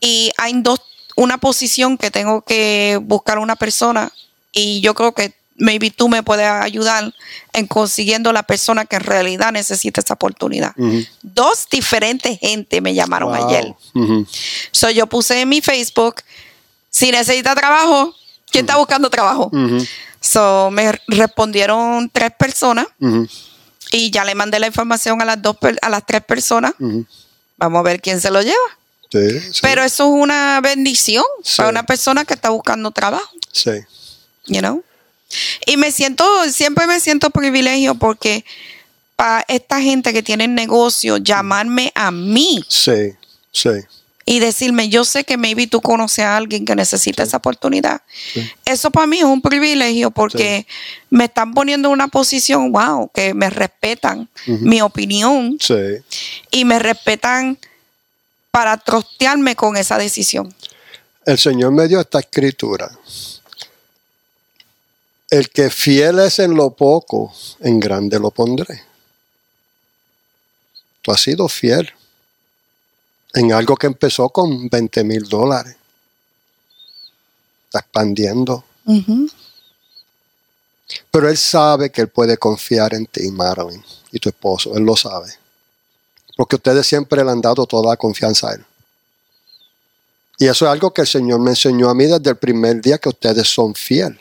[0.00, 0.80] Y hay dos,
[1.16, 4.12] una posición que tengo que buscar una persona
[4.52, 7.14] y yo creo que maybe tú me puedes ayudar
[7.52, 10.74] en consiguiendo la persona que en realidad necesita esa oportunidad.
[11.22, 13.46] Dos diferentes gente me llamaron Wow.
[13.48, 13.74] ayer.
[13.94, 14.26] Ujú.
[14.72, 16.16] So yo puse en mi Facebook,
[16.90, 18.14] si necesita trabajo,
[18.50, 19.50] ¿quién está buscando trabajo?
[20.20, 22.86] So me respondieron tres personas
[23.92, 26.72] y ya le mandé la información a las dos a las tres personas.
[27.56, 28.56] Vamos a ver quién se lo lleva.
[29.12, 31.54] Sí, sí, Pero eso es una bendición Sí.
[31.58, 33.72] para una persona que está buscando trabajo, sí.
[34.46, 34.82] you know?
[35.66, 38.44] Y me siento, siempre me siento privilegio porque
[39.16, 43.12] para esta gente que tiene negocio, llamarme a mí Sí,
[43.52, 43.70] sí.
[44.24, 48.02] y decirme, yo sé que maybe tú conoces a alguien que necesita esa oportunidad.
[48.64, 50.66] Eso para mí es un privilegio porque
[51.10, 55.74] me están poniendo en una posición, wow, que me respetan mi opinión Sí.
[56.50, 57.58] y me respetan
[58.52, 60.54] para trostearme con esa decisión.
[61.24, 62.96] El Señor me dio esta escritura.
[65.30, 68.84] El que fiel es en lo poco, en grande lo pondré.
[71.00, 71.90] Tú has sido fiel
[73.32, 75.74] en algo que empezó con 20 mil dólares.
[77.64, 78.64] Está expandiendo.
[81.10, 84.76] Pero Él sabe que Él puede confiar en ti, Marilyn, y tu esposo.
[84.76, 85.41] Él lo sabe.
[86.36, 88.64] Porque ustedes siempre le han dado toda la confianza a Él.
[90.38, 92.98] Y eso es algo que el Señor me enseñó a mí desde el primer día
[92.98, 94.18] que ustedes son fieles.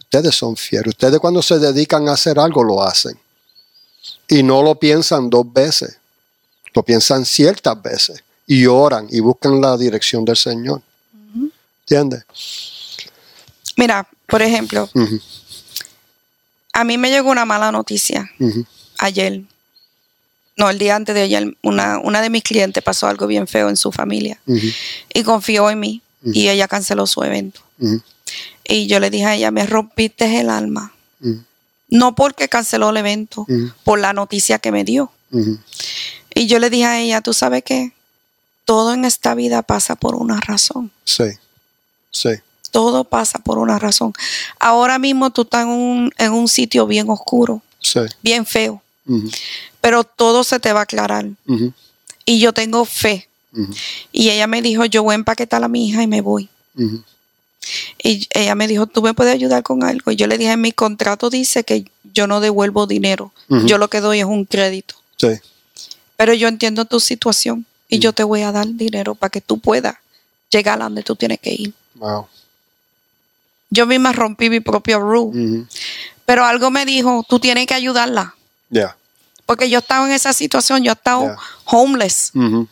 [0.00, 0.88] Ustedes son fieles.
[0.88, 3.18] Ustedes cuando se dedican a hacer algo lo hacen.
[4.28, 5.98] Y no lo piensan dos veces.
[6.74, 8.22] Lo piensan ciertas veces.
[8.46, 10.82] Y oran y buscan la dirección del Señor.
[11.80, 12.24] ¿Entiendes?
[13.76, 14.90] Mira, por ejemplo,
[16.72, 18.30] a mí me llegó una mala noticia
[18.98, 19.42] ayer.
[20.58, 23.68] No, el día antes de ayer, una, una de mis clientes pasó algo bien feo
[23.68, 24.40] en su familia
[25.14, 27.60] y confió en mí y ella canceló su evento.
[28.64, 30.92] Y yo le dije a ella, me rompiste el alma.
[31.88, 33.46] No porque canceló el evento,
[33.84, 35.12] por la noticia que me dio.
[36.34, 37.92] Y yo le dije a ella, ¿tú sabes qué?
[38.64, 40.90] Todo en esta vida pasa por una razón.
[41.04, 41.24] Sí,
[42.10, 42.30] sí,
[42.70, 44.12] Todo pasa por una razón.
[44.58, 48.00] Ahora mismo tú estás en un, en un sitio bien oscuro, sí.
[48.22, 48.82] bien feo,
[49.80, 51.26] Pero todo se te va a aclarar.
[52.24, 53.28] Y yo tengo fe.
[54.12, 56.48] Y ella me dijo, yo voy a empaquetar a mi hija y me voy.
[58.02, 60.10] Y ella me dijo, ¿tú me puedes ayudar con algo?
[60.10, 63.32] Y yo le dije, mi contrato dice que yo no devuelvo dinero.
[63.66, 64.94] Yo lo que doy es un crédito.
[65.16, 65.28] Sí,
[66.16, 69.58] Pero yo entiendo tu situación y yo te voy a dar dinero para que tú
[69.58, 69.96] puedas
[70.50, 71.72] llegar a donde tú tienes que ir.
[71.96, 72.26] wow.
[73.70, 75.66] Yo misma rompí mi propio rule.
[76.24, 78.34] Pero algo me dijo, tú tienes que ayudarla.
[78.70, 78.96] Ya.
[79.48, 81.36] Porque yo estaba en esa situación, yo he estado Yeah.
[81.64, 82.66] homeless, yo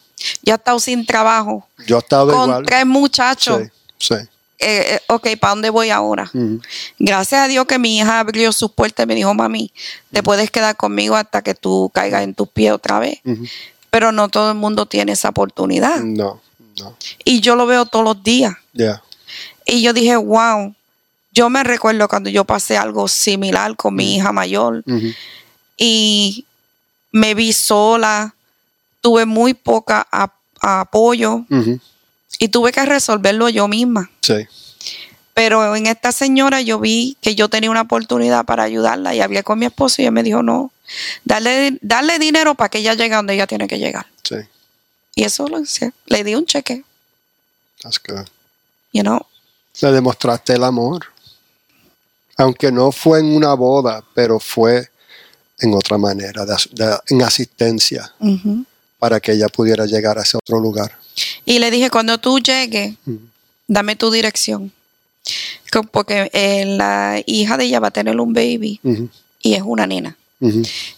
[0.44, 2.66] he estado sin trabajo, Yo estaba con igual.
[2.66, 3.62] tres muchachos.
[3.98, 4.14] Sí, sí.
[4.58, 6.30] Eh, eh, ok, ¿para dónde voy ahora?
[6.98, 9.72] Gracias a Dios que mi hija abrió sus puertas y me dijo, mami,
[10.12, 13.20] te puedes quedar conmigo hasta que tú caigas en tus pies otra vez.
[13.88, 16.00] Pero no todo el mundo tiene esa oportunidad.
[16.00, 16.42] No,
[16.78, 16.96] no.
[17.24, 18.54] Y yo lo veo todos los días.
[18.74, 19.02] Ya.
[19.64, 20.74] Y yo dije, wow,
[21.32, 24.84] yo me recuerdo cuando yo pasé algo similar con mi hija mayor
[25.76, 26.44] y
[27.16, 28.34] me vi sola,
[29.00, 31.44] tuve muy poca ap- apoyo
[32.38, 34.10] y tuve que resolverlo yo misma.
[34.20, 34.46] Sí.
[35.32, 39.42] Pero en esta señora yo vi que yo tenía una oportunidad para ayudarla y hablé
[39.42, 40.72] con mi esposo y ella me dijo, no,
[41.24, 44.06] darle, darle dinero para que ella llegue donde ella tiene que llegar.
[44.22, 44.36] Sí.
[45.14, 45.92] Y eso lo hice.
[46.06, 46.84] Le di un cheque,
[47.82, 48.26] That's good.
[48.92, 49.20] you know.
[49.80, 51.06] Le demostraste el amor.
[52.38, 54.90] Aunque no fue en una boda, pero fue
[55.60, 58.12] en otra manera, de as- de- en asistencia,
[58.98, 60.92] para que ella pudiera llegar a ese otro lugar.
[61.44, 62.94] Y le dije, cuando tú llegues,
[63.66, 64.72] dame tu dirección.
[65.90, 68.80] Porque eh, la hija de ella va a tener un baby
[69.42, 70.16] y es una nena.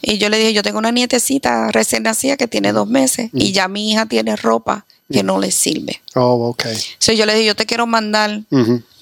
[0.03, 3.53] Y yo le dije, yo tengo una nietecita recién nacida que tiene dos meses y
[3.53, 6.01] ya mi hija tiene ropa que no le sirve.
[6.14, 6.64] Oh, ok.
[6.66, 8.42] Entonces yo le dije, yo te quiero mandar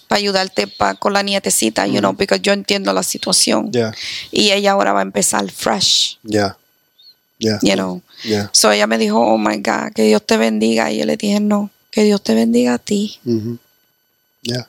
[0.08, 3.70] para ayudarte pa- con la nietecita, you know, porque yo entiendo la situación.
[4.30, 6.56] Y ella ahora va a empezar fresh, ya,
[7.38, 8.02] ya, you know.
[8.24, 8.48] ya.
[8.52, 10.90] So ella me dijo, oh my God, que Dios te bendiga.
[10.90, 13.18] Y yo le dije, no, que Dios te bendiga a ti.
[13.24, 13.58] Ujú,
[14.42, 14.68] Ya,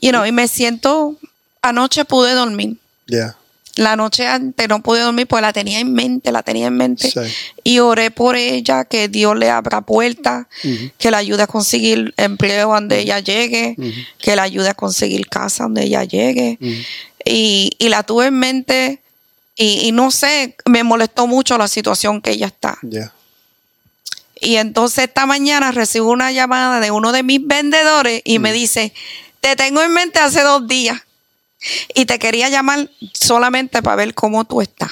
[0.00, 1.16] You know, y me siento,
[1.62, 2.76] anoche pude dormir.
[3.06, 3.36] ya.
[3.76, 7.10] La noche antes no pude dormir porque la tenía en mente, la tenía en mente.
[7.10, 7.20] Sí.
[7.62, 12.14] Y oré por ella, que Dios le abra puertas, Ujú, que la ayude a conseguir
[12.16, 13.76] empleo donde ella llegue,
[14.18, 16.58] que la ayude a conseguir casa donde ella llegue.
[17.24, 19.00] Y, y la tuve en mente
[19.58, 22.78] Y, y no sé, me molestó mucho la situación que ella está.
[22.82, 23.12] Yeah.
[24.38, 28.92] Y entonces esta mañana recibo una llamada de uno de mis vendedores y me dice,
[29.40, 31.00] te tengo en mente hace dos días
[31.94, 34.90] y te quería llamar solamente para ver cómo tú estás.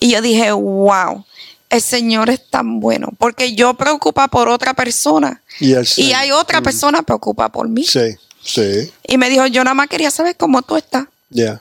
[0.00, 1.24] Y yo dije, wow,
[1.68, 5.74] el Señor es tan bueno, porque yo preocupa por otra persona Y,
[6.12, 7.84] hay otra persona preocupa por mí.
[7.84, 11.06] Sí, sí, Y me dijo, yo nada más quería saber cómo tú estás.
[11.30, 11.60] yeah.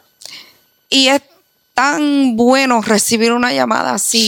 [0.90, 1.22] Y es
[1.74, 4.28] tan bueno recibir una llamada así,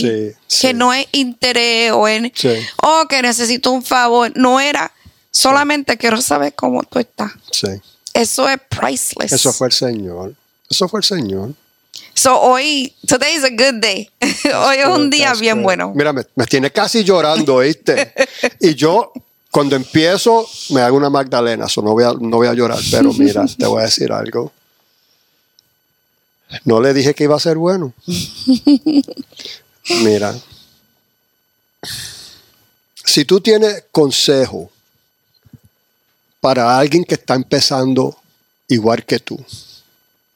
[0.60, 0.74] que sí.
[0.74, 2.50] no es interés o en, Sí.
[2.82, 4.32] oh, que necesito un favor.
[4.36, 4.92] No era,
[5.30, 7.32] solamente quiero saber cómo tú estás.
[7.50, 7.68] Sí.
[8.14, 9.32] Eso es priceless.
[9.32, 10.34] Eso fue el Señor.
[10.68, 11.54] Eso fue el Señor.
[12.14, 14.10] So hoy, today is a good day.
[14.20, 15.92] hoy es un día bien bueno.
[15.94, 18.12] Mira, me, me tiene casi llorando, ¿oíste?
[18.60, 19.12] y yo,
[19.50, 21.68] cuando empiezo, me hago una Magdalena.
[21.68, 24.52] So no, voy a, no voy a llorar, pero mira, te voy a decir algo.
[26.64, 27.92] No le dije que iba a ser bueno.
[30.02, 30.34] Mira.
[33.04, 34.70] Si tú tienes consejo
[36.42, 38.16] para alguien que está empezando
[38.66, 39.38] igual que tú,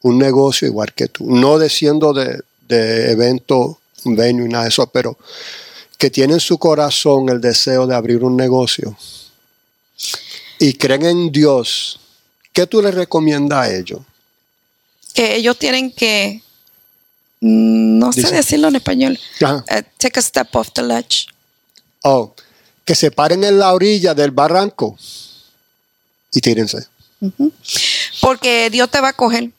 [0.02, 4.86] un negocio igual que tú, no diciendo de, de evento, venue y nada de eso,
[4.86, 5.18] pero
[5.98, 8.96] que tienen en su corazón el deseo de abrir un negocio
[10.60, 11.98] y creen en Dios,
[12.52, 13.98] ¿qué tú les recomiendas a ellos?
[15.12, 16.40] Que ellos tienen que,
[17.40, 21.26] mm, no sé decirlo en español, eh, take a step off the ledge.
[22.04, 22.32] Oh,
[22.84, 24.96] que se paren en la orilla del barranco
[26.36, 26.86] y tírense.
[28.20, 29.50] Porque Dios te va a coger.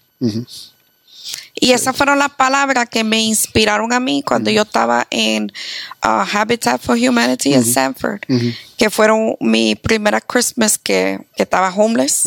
[1.60, 5.52] Y esas fueron las palabras que me inspiraron a mí cuando yo estaba en
[6.06, 8.20] uh, Habitat for Humanity en Sanford,
[8.78, 12.26] que fueron mi primera Christmas que, que estaba homeless.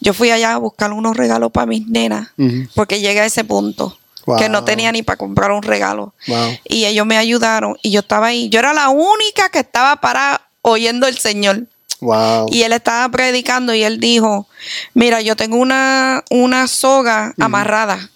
[0.00, 2.28] Yo fui allá a buscar unos regalos para mis nenas,
[2.74, 4.36] porque llegué a ese punto Wow.
[4.38, 6.12] que no tenía ni para comprar un regalo.
[6.26, 6.50] Wow.
[6.68, 8.50] Y ellos me ayudaron y yo estaba ahí.
[8.50, 11.66] Yo era la única que estaba para oyendo el Señor.
[12.00, 12.48] Wow.
[12.50, 14.48] Y él estaba predicando y él dijo,
[14.94, 18.10] mira, yo tengo una, una soga amarrada.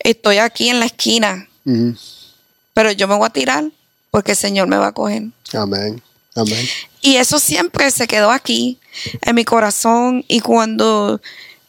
[0.00, 1.48] Estoy aquí en la esquina,
[2.74, 3.64] pero yo me voy a tirar
[4.10, 5.24] porque el Señor me va a coger.
[5.54, 6.02] Amén.
[6.34, 6.68] Amén.
[7.00, 8.78] Y eso siempre se quedó aquí
[9.22, 10.24] en mi corazón.
[10.28, 11.20] Y cuando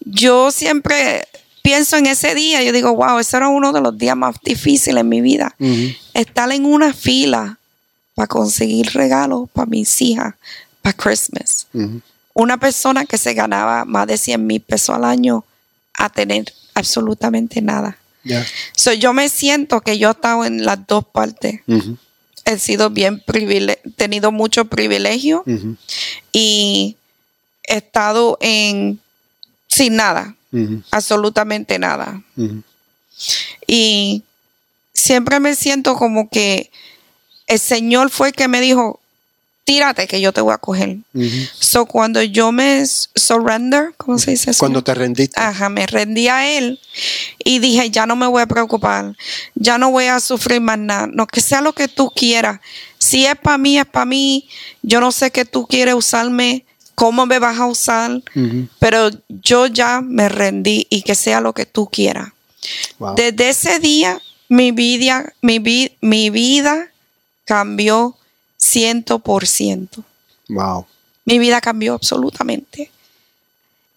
[0.01, 1.27] yo siempre
[1.61, 5.01] pienso en ese día, yo digo, wow, ese era uno de los días más difíciles
[5.01, 5.55] en mi vida.
[6.13, 7.59] Estar en una fila
[8.15, 10.35] para conseguir regalos para mis hijas,
[10.89, 11.67] para Christmas.
[12.33, 15.45] Una persona que se ganaba más de 100 mil pesos al año
[15.93, 17.97] a tener absolutamente nada.
[18.23, 18.45] Yeah.
[18.75, 21.61] So, yo me siento que yo he estado en las dos partes.
[22.45, 25.43] He sido bien privile tenido mucho privilegio
[26.31, 26.97] y
[27.63, 28.99] he estado en
[29.67, 30.35] sin nada,
[30.91, 32.23] absolutamente nada.
[33.67, 34.23] Y
[34.93, 36.71] siempre me siento como que
[37.47, 38.98] el Señor fue el que me dijo,
[39.69, 40.97] tírate que yo te voy a coger.
[41.59, 44.57] So cuando yo me surrender, ¿cómo se dice eso?
[44.59, 45.39] Cuando te rendiste.
[45.39, 46.79] Ajá, me rendí a él
[47.43, 49.15] y dije, ya no me voy a preocupar,
[49.53, 52.59] ya no voy a sufrir más nada, no que sea lo que tú quieras.
[52.97, 54.49] Si es para mí, es para mí.
[54.81, 58.23] Yo no sé qué tú quieres usarme, cómo me vas a usar,
[58.79, 62.29] pero yo ya me rendí y que sea lo que tú quieras.
[62.97, 63.13] Wow.
[63.15, 66.87] Desde ese día, mi vida, mi, vi- mi vida
[67.45, 68.15] cambió
[68.69, 70.03] ciento por ciento.
[70.47, 70.85] Wow.
[71.25, 72.91] Mi vida cambió absolutamente.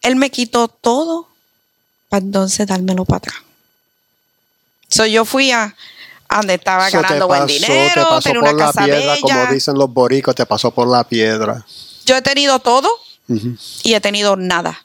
[0.02, 1.28] Él me quitó todo
[2.08, 3.36] para entonces dármelo para atrás.
[4.88, 5.74] So, yo fui a,
[6.28, 8.66] a donde estaba So, te ganando buen pasó- te dinero, pasó tenía por una la
[8.72, 11.64] casa piedra, como dicen los boricos, te pasó por la piedra.
[12.04, 12.90] Yo he tenido todo
[13.82, 14.84] y he tenido nada.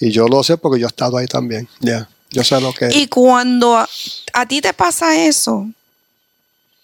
[0.00, 1.68] Y yo lo sé porque yo he estado ahí también.
[1.80, 2.08] Ya.
[2.30, 3.86] Yo sé lo que Y cuando a,
[4.32, 5.66] a ti te pasa eso,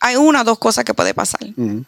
[0.00, 1.40] hay una o dos cosas que puede pasar.
[1.56, 1.84] Ujú.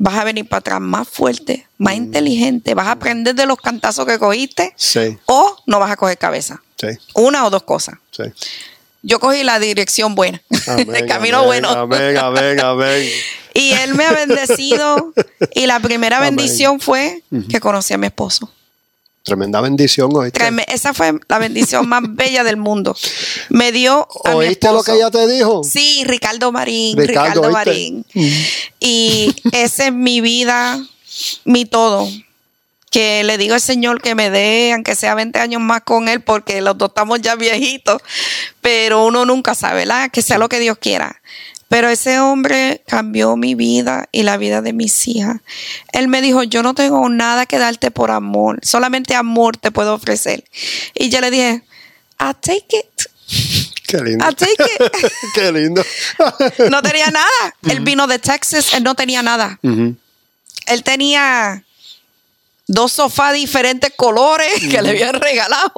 [0.00, 1.96] Vas a venir para atrás más fuerte, más Mm.
[1.96, 6.16] inteligente, vas a aprender de los cantazos que cogiste Sí, o no vas a coger
[6.18, 6.62] cabeza.
[6.80, 7.96] sí, Una o dos cosas.
[8.10, 8.22] sí.
[9.02, 11.68] Yo cogí la dirección buena, Amén, el camino amén, bueno.
[11.70, 13.08] Amén, amén, amén.
[13.54, 15.12] Y él me ha bendecido.
[15.54, 18.52] y la primera bendición fue que conocí a mi esposo.
[19.28, 20.38] Tremenda bendición, ¿oíste?
[20.38, 22.96] Créeme, esa fue la bendición más bella del mundo.
[23.50, 25.62] Me dio a mi ¿Oíste lo que ella te dijo?
[25.64, 27.50] Sí, Ricardo Marín, Ricardo, Ricardo.
[27.50, 28.06] Marín.
[28.80, 30.82] Y esa es mi vida,
[31.44, 32.08] mi todo.
[32.90, 36.22] Que le digo al Señor que me dé, aunque sea 20 años más con Él,
[36.22, 38.00] porque los dos estamos ya viejitos,
[38.62, 40.10] pero uno nunca sabe, ¿verdad?
[40.10, 41.20] Que sea lo que Dios quiera.
[41.68, 45.40] Pero ese hombre cambió mi vida y la vida de mis hijas.
[45.92, 49.94] Él me dijo, yo no tengo nada que darte por amor, solamente amor te puedo
[49.94, 50.44] ofrecer.
[50.94, 51.62] Y yo le dije,
[52.18, 53.08] I take it.
[53.86, 54.24] Qué lindo.
[54.24, 55.12] I'll take it.
[55.34, 55.82] Qué lindo.
[56.70, 57.56] No tenía nada.
[57.68, 59.58] Él vino de Texas, él no tenía nada.
[59.62, 61.64] Él tenía
[62.70, 65.72] dos sofás diferentes colores que le habían regalado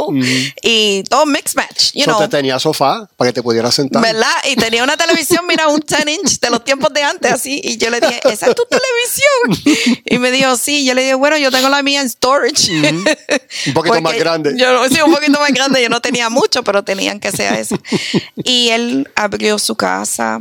[0.62, 2.18] y todo mix match, you So, know.
[2.20, 4.02] te tenía sofá para que te pudieras sentar.
[4.02, 4.32] ¿Verdad?
[4.50, 7.60] Y tenía una televisión, mira, un 10 inch de los tiempos de antes, así.
[7.62, 10.00] Y yo le dije, ¿esa es tu televisión?
[10.04, 10.84] Y me dijo, sí.
[10.84, 12.70] Yo le dije, bueno, yo tengo la mía en storage.
[12.72, 14.54] Un poquito más grande.
[14.56, 15.80] Yo, sí, un poquito más grande.
[15.82, 17.78] Yo no tenía mucho, pero tenían que ser eso.
[18.42, 20.40] Y él abrió su casa.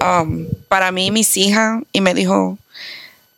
[0.00, 2.58] Um, para mí y mis hijas y me dijo,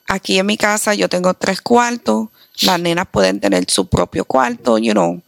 [0.07, 2.28] aquí en mi casa yo tengo tres cuartos,
[2.62, 5.20] las nenas pueden tener su propio cuarto, you know,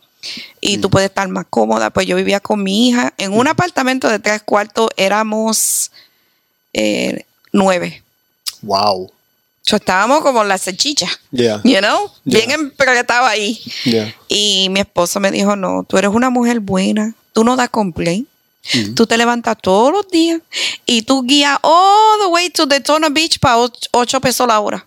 [0.61, 1.90] y tú puedes estar más cómoda.
[1.90, 5.90] Pues yo vivía con mi hija en un apartamento de tres cuartos, éramos
[6.72, 8.02] eh, nueve.
[8.62, 9.11] Wow.
[9.62, 11.61] So, estábamos como la salchicha, Yeah.
[11.64, 12.38] you know, Yeah.
[12.46, 13.61] bien empretado ahí.
[13.84, 14.14] Yeah.
[14.28, 18.26] Y mi esposo me dijo, no, tú eres una mujer buena, tú no das complaint.
[18.94, 20.40] Tú te levantas todos los días
[20.86, 23.56] y tú guías all the way to Daytona Beach para
[23.92, 24.86] 8 pesos la hora.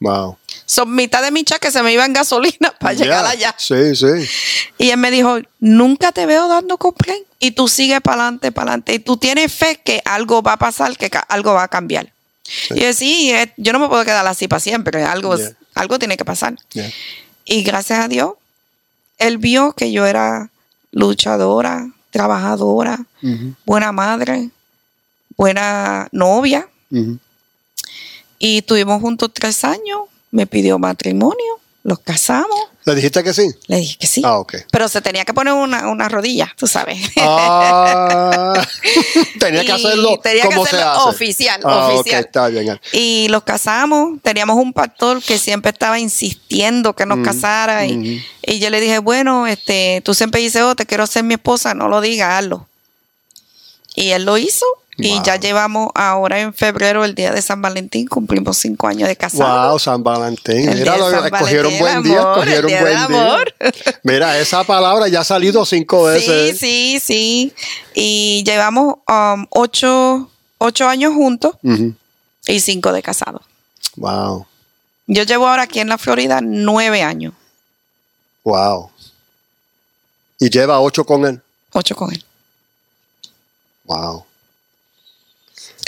[0.00, 0.38] Wow.
[0.64, 3.54] Son mitad de mi cheque se me iba en gasolina para llegar allá.
[3.58, 4.06] Sí, sí.
[4.78, 7.26] Y él me dijo, nunca te veo dando complaint.
[7.40, 8.94] Y tú sigues para adelante, para adelante.
[8.94, 12.12] Y tú tienes fe que algo va a pasar, que algo va a cambiar.
[12.70, 15.02] Y yo, sí, yo no me puedo quedar así para siempre.
[15.04, 15.52] Algo, Yeah.
[15.74, 16.54] algo tiene que pasar.
[16.72, 16.90] Yeah.
[17.44, 18.34] Y gracias a Dios,
[19.18, 20.50] él vio que yo era
[20.92, 22.98] luchadora, trabajadora,
[23.66, 24.50] buena madre,
[25.36, 26.68] buena novia.
[28.38, 30.02] Y estuvimos juntos tres años.
[30.30, 31.58] Me pidió matrimonio,
[31.88, 32.58] los casamos.
[32.84, 33.50] ¿Le dijiste que sí?
[33.66, 34.22] Le dije que sí.
[34.24, 34.54] Ah, ok.
[34.70, 36.98] Pero se tenía que poner una, una rodilla, tú sabes.
[37.18, 38.54] Ah,
[39.40, 41.08] tenía que hacerlo tenía que se hacerlo hace.
[41.08, 42.24] oficial, Ah, oficial.
[42.24, 42.80] está bien.
[42.92, 44.20] Y los casamos.
[44.22, 47.84] Teníamos un pastor que siempre estaba insistiendo que nos casara.
[47.86, 48.24] Y, ujú.
[48.42, 51.74] y yo le dije, bueno, este, tú siempre dices, oh, te quiero ser mi esposa.
[51.74, 52.68] No lo digas, hazlo.
[53.94, 54.64] Y él lo hizo.
[55.00, 55.22] Y Wow.
[55.22, 59.70] ya llevamos ahora en febrero, el día de San Valentín, cumplimos cinco años de casado.
[59.70, 60.68] Wow, San Valentín.
[60.68, 63.38] El Mira, lo- San Valentín, buen día, amor, día buen día.
[64.02, 66.58] Mira, esa palabra ya ha salido cinco veces.
[66.58, 67.54] Sí, sí, sí.
[67.94, 70.28] Y llevamos um, ocho,
[70.58, 71.54] ocho años juntos
[72.48, 73.40] y cinco de casado.
[73.96, 74.46] Wow,
[75.06, 77.34] Yo llevo ahora aquí en la Florida nueve años,
[78.42, 78.90] wow.
[80.40, 81.40] Y lleva ocho con él.
[81.72, 82.24] ocho con él.
[83.84, 84.24] Wow.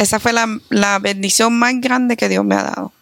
[0.00, 2.92] Esa fue la, la bendición más grande que Dios me ha dado.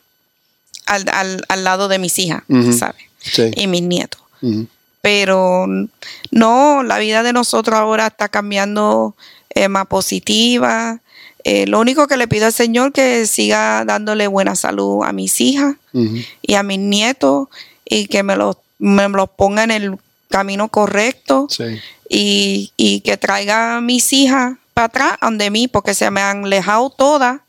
[0.87, 2.43] Al, al- al lado de mis hijas.
[2.79, 3.03] ¿sabes?
[3.21, 3.51] Sí.
[3.57, 4.21] Y mis nietos.
[5.01, 5.67] Pero
[6.31, 9.15] no, la vida de nosotros ahora está cambiando
[9.51, 11.01] eh, más positiva.
[11.45, 15.41] Eh, lo único que le pido al Señor que siga dándole buena salud a mis
[15.41, 15.77] hijas
[16.43, 17.49] y a mis nietos
[17.85, 19.97] y que me los, me los ponga en el
[20.29, 21.65] camino correcto Sí.
[22.11, 26.45] y, y que traiga a mis hijas para atrás donde mí porque se me han
[26.45, 27.41] alejado todas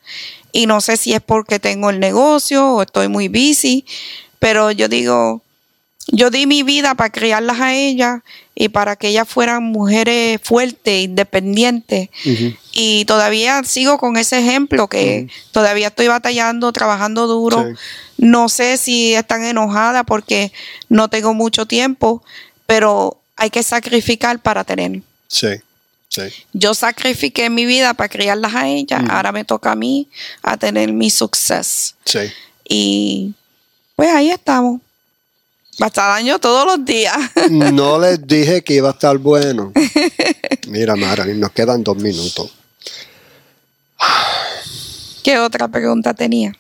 [0.52, 3.86] y no sé si es porque tengo el negocio o estoy muy busy,
[4.40, 5.44] pero yo digo,
[6.08, 8.22] yo di mi vida para criarlas a ellas
[8.56, 12.10] y para que ellas fueran mujeres fuertes, independientes.
[12.72, 17.64] Y todavía sigo con ese ejemplo que todavía estoy batallando, trabajando duro.
[17.64, 17.76] Sí.
[18.18, 20.52] No sé si están enojadas porque
[20.90, 22.24] no tengo mucho tiempo,
[22.66, 25.04] pero hay que sacrificar para tener.
[25.28, 25.62] Sí.
[26.10, 26.24] Sí.
[26.54, 30.08] Yo sacrifiqué mi vida para criarlas a ellas, ahora me toca a mí
[30.42, 31.94] a tener mi suceso.
[32.04, 32.32] Sí.
[32.68, 33.34] Y
[33.96, 34.82] pues ahí estamos.
[35.78, 37.16] Batallando todos los días.
[37.50, 39.72] No les dije que iba a estar bueno.
[40.68, 42.52] Mira, Marilyn, nos quedan dos minutos.
[45.24, 46.56] ¿Qué otra pregunta tenía?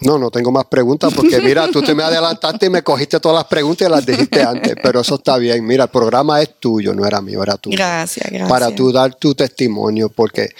[0.00, 3.36] No, no tengo más preguntas porque mira, tú te me adelantaste y me cogiste todas
[3.38, 5.64] las preguntas y las dijiste antes, pero eso está bien.
[5.64, 7.76] Mira, el programa es tuyo, no era mío, era tuyo.
[7.76, 8.48] Gracias, gracias.
[8.48, 10.50] Para tú dar tu testimonio, porque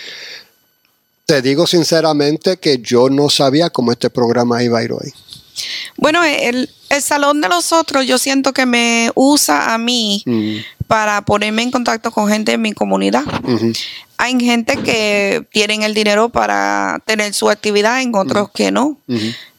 [1.26, 5.12] te digo sinceramente que yo no sabía cómo este programa iba a ir hoy.
[5.96, 10.24] Bueno, el, el salón de los otros yo siento que me usa a mí
[10.86, 13.22] para ponerme en contacto con gente en mi comunidad.
[14.18, 18.98] Hay gente que tienen el dinero para tener su actividad, en otros que no.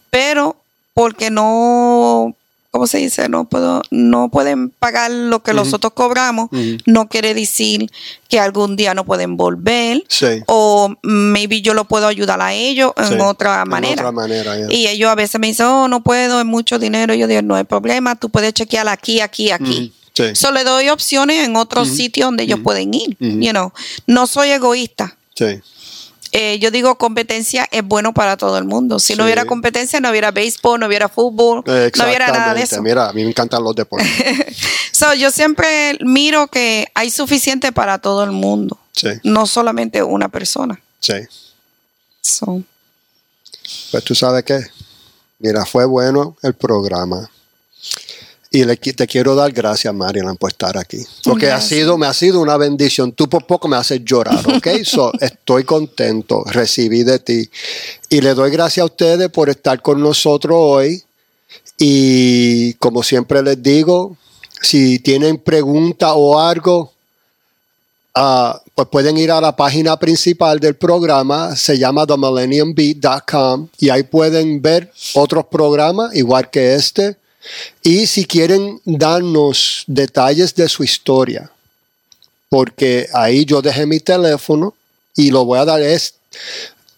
[0.10, 0.58] Pero
[0.94, 2.36] porque no,
[2.72, 3.30] ¿cómo se dice?
[3.30, 6.50] No puedo, no pueden pagar lo que nosotros cobramos,
[6.86, 7.92] no quiere decir
[8.30, 10.04] que algún día no pueden volver.
[10.08, 10.42] Sí.
[10.48, 14.02] O maybe yo lo puedo ayudar a ellos en otra En manera.
[14.02, 14.72] otra manera.
[14.72, 17.14] Y ellos a veces me dicen, oh, no puedo, es mucho dinero.
[17.14, 19.86] Y yo digo, no hay problema, tú puedes chequear aquí, aquí, aquí.
[19.88, 20.36] Ujú, Sí.
[20.36, 23.16] Solo le doy opciones en otros sitios donde ellos pueden ir.
[23.20, 23.72] You know,
[24.08, 25.16] no soy egoísta.
[25.36, 25.62] Sí.
[26.32, 29.00] Eh, yo digo competencia es bueno para todo el mundo.
[29.00, 32.82] Si no hubiera competencia, no hubiera béisbol, no hubiera fútbol, no hubiera nada de eso.
[32.82, 34.08] Mira, a mí me encantan los deportes.
[34.94, 40.30] So, yo siempre miro que hay suficiente para todo el mundo, Sí, no solamente una
[40.30, 40.80] persona.
[41.00, 41.14] sí.
[42.22, 42.62] So,
[43.92, 44.60] Pues tú sabes qué.
[45.40, 47.28] Mira, fue bueno el programa.
[48.54, 50.98] Y le te quiero dar gracias, Marilan, por estar aquí.
[51.24, 53.14] Porque ha sido, me ha sido una bendición.
[53.14, 54.68] Tú por poco me haces llorar, ¿ok?
[54.84, 57.50] So, estoy contento, recibí de ti.
[58.10, 61.02] Y le doy gracias a ustedes por estar con nosotros hoy.
[61.78, 64.18] Y como siempre les digo,
[64.62, 66.92] si tienen pregunta o algo,
[68.14, 74.04] ah, pues pueden ir a la página principal del programa, se llama themillenniumbeat.com y ahí
[74.04, 77.21] pueden ver otros programas igual que este.
[77.84, 81.52] Y si quieren darnos detalles de su historia,
[82.50, 84.74] porque ahí yo dejé mi teléfono
[85.16, 86.16] y lo voy a dar es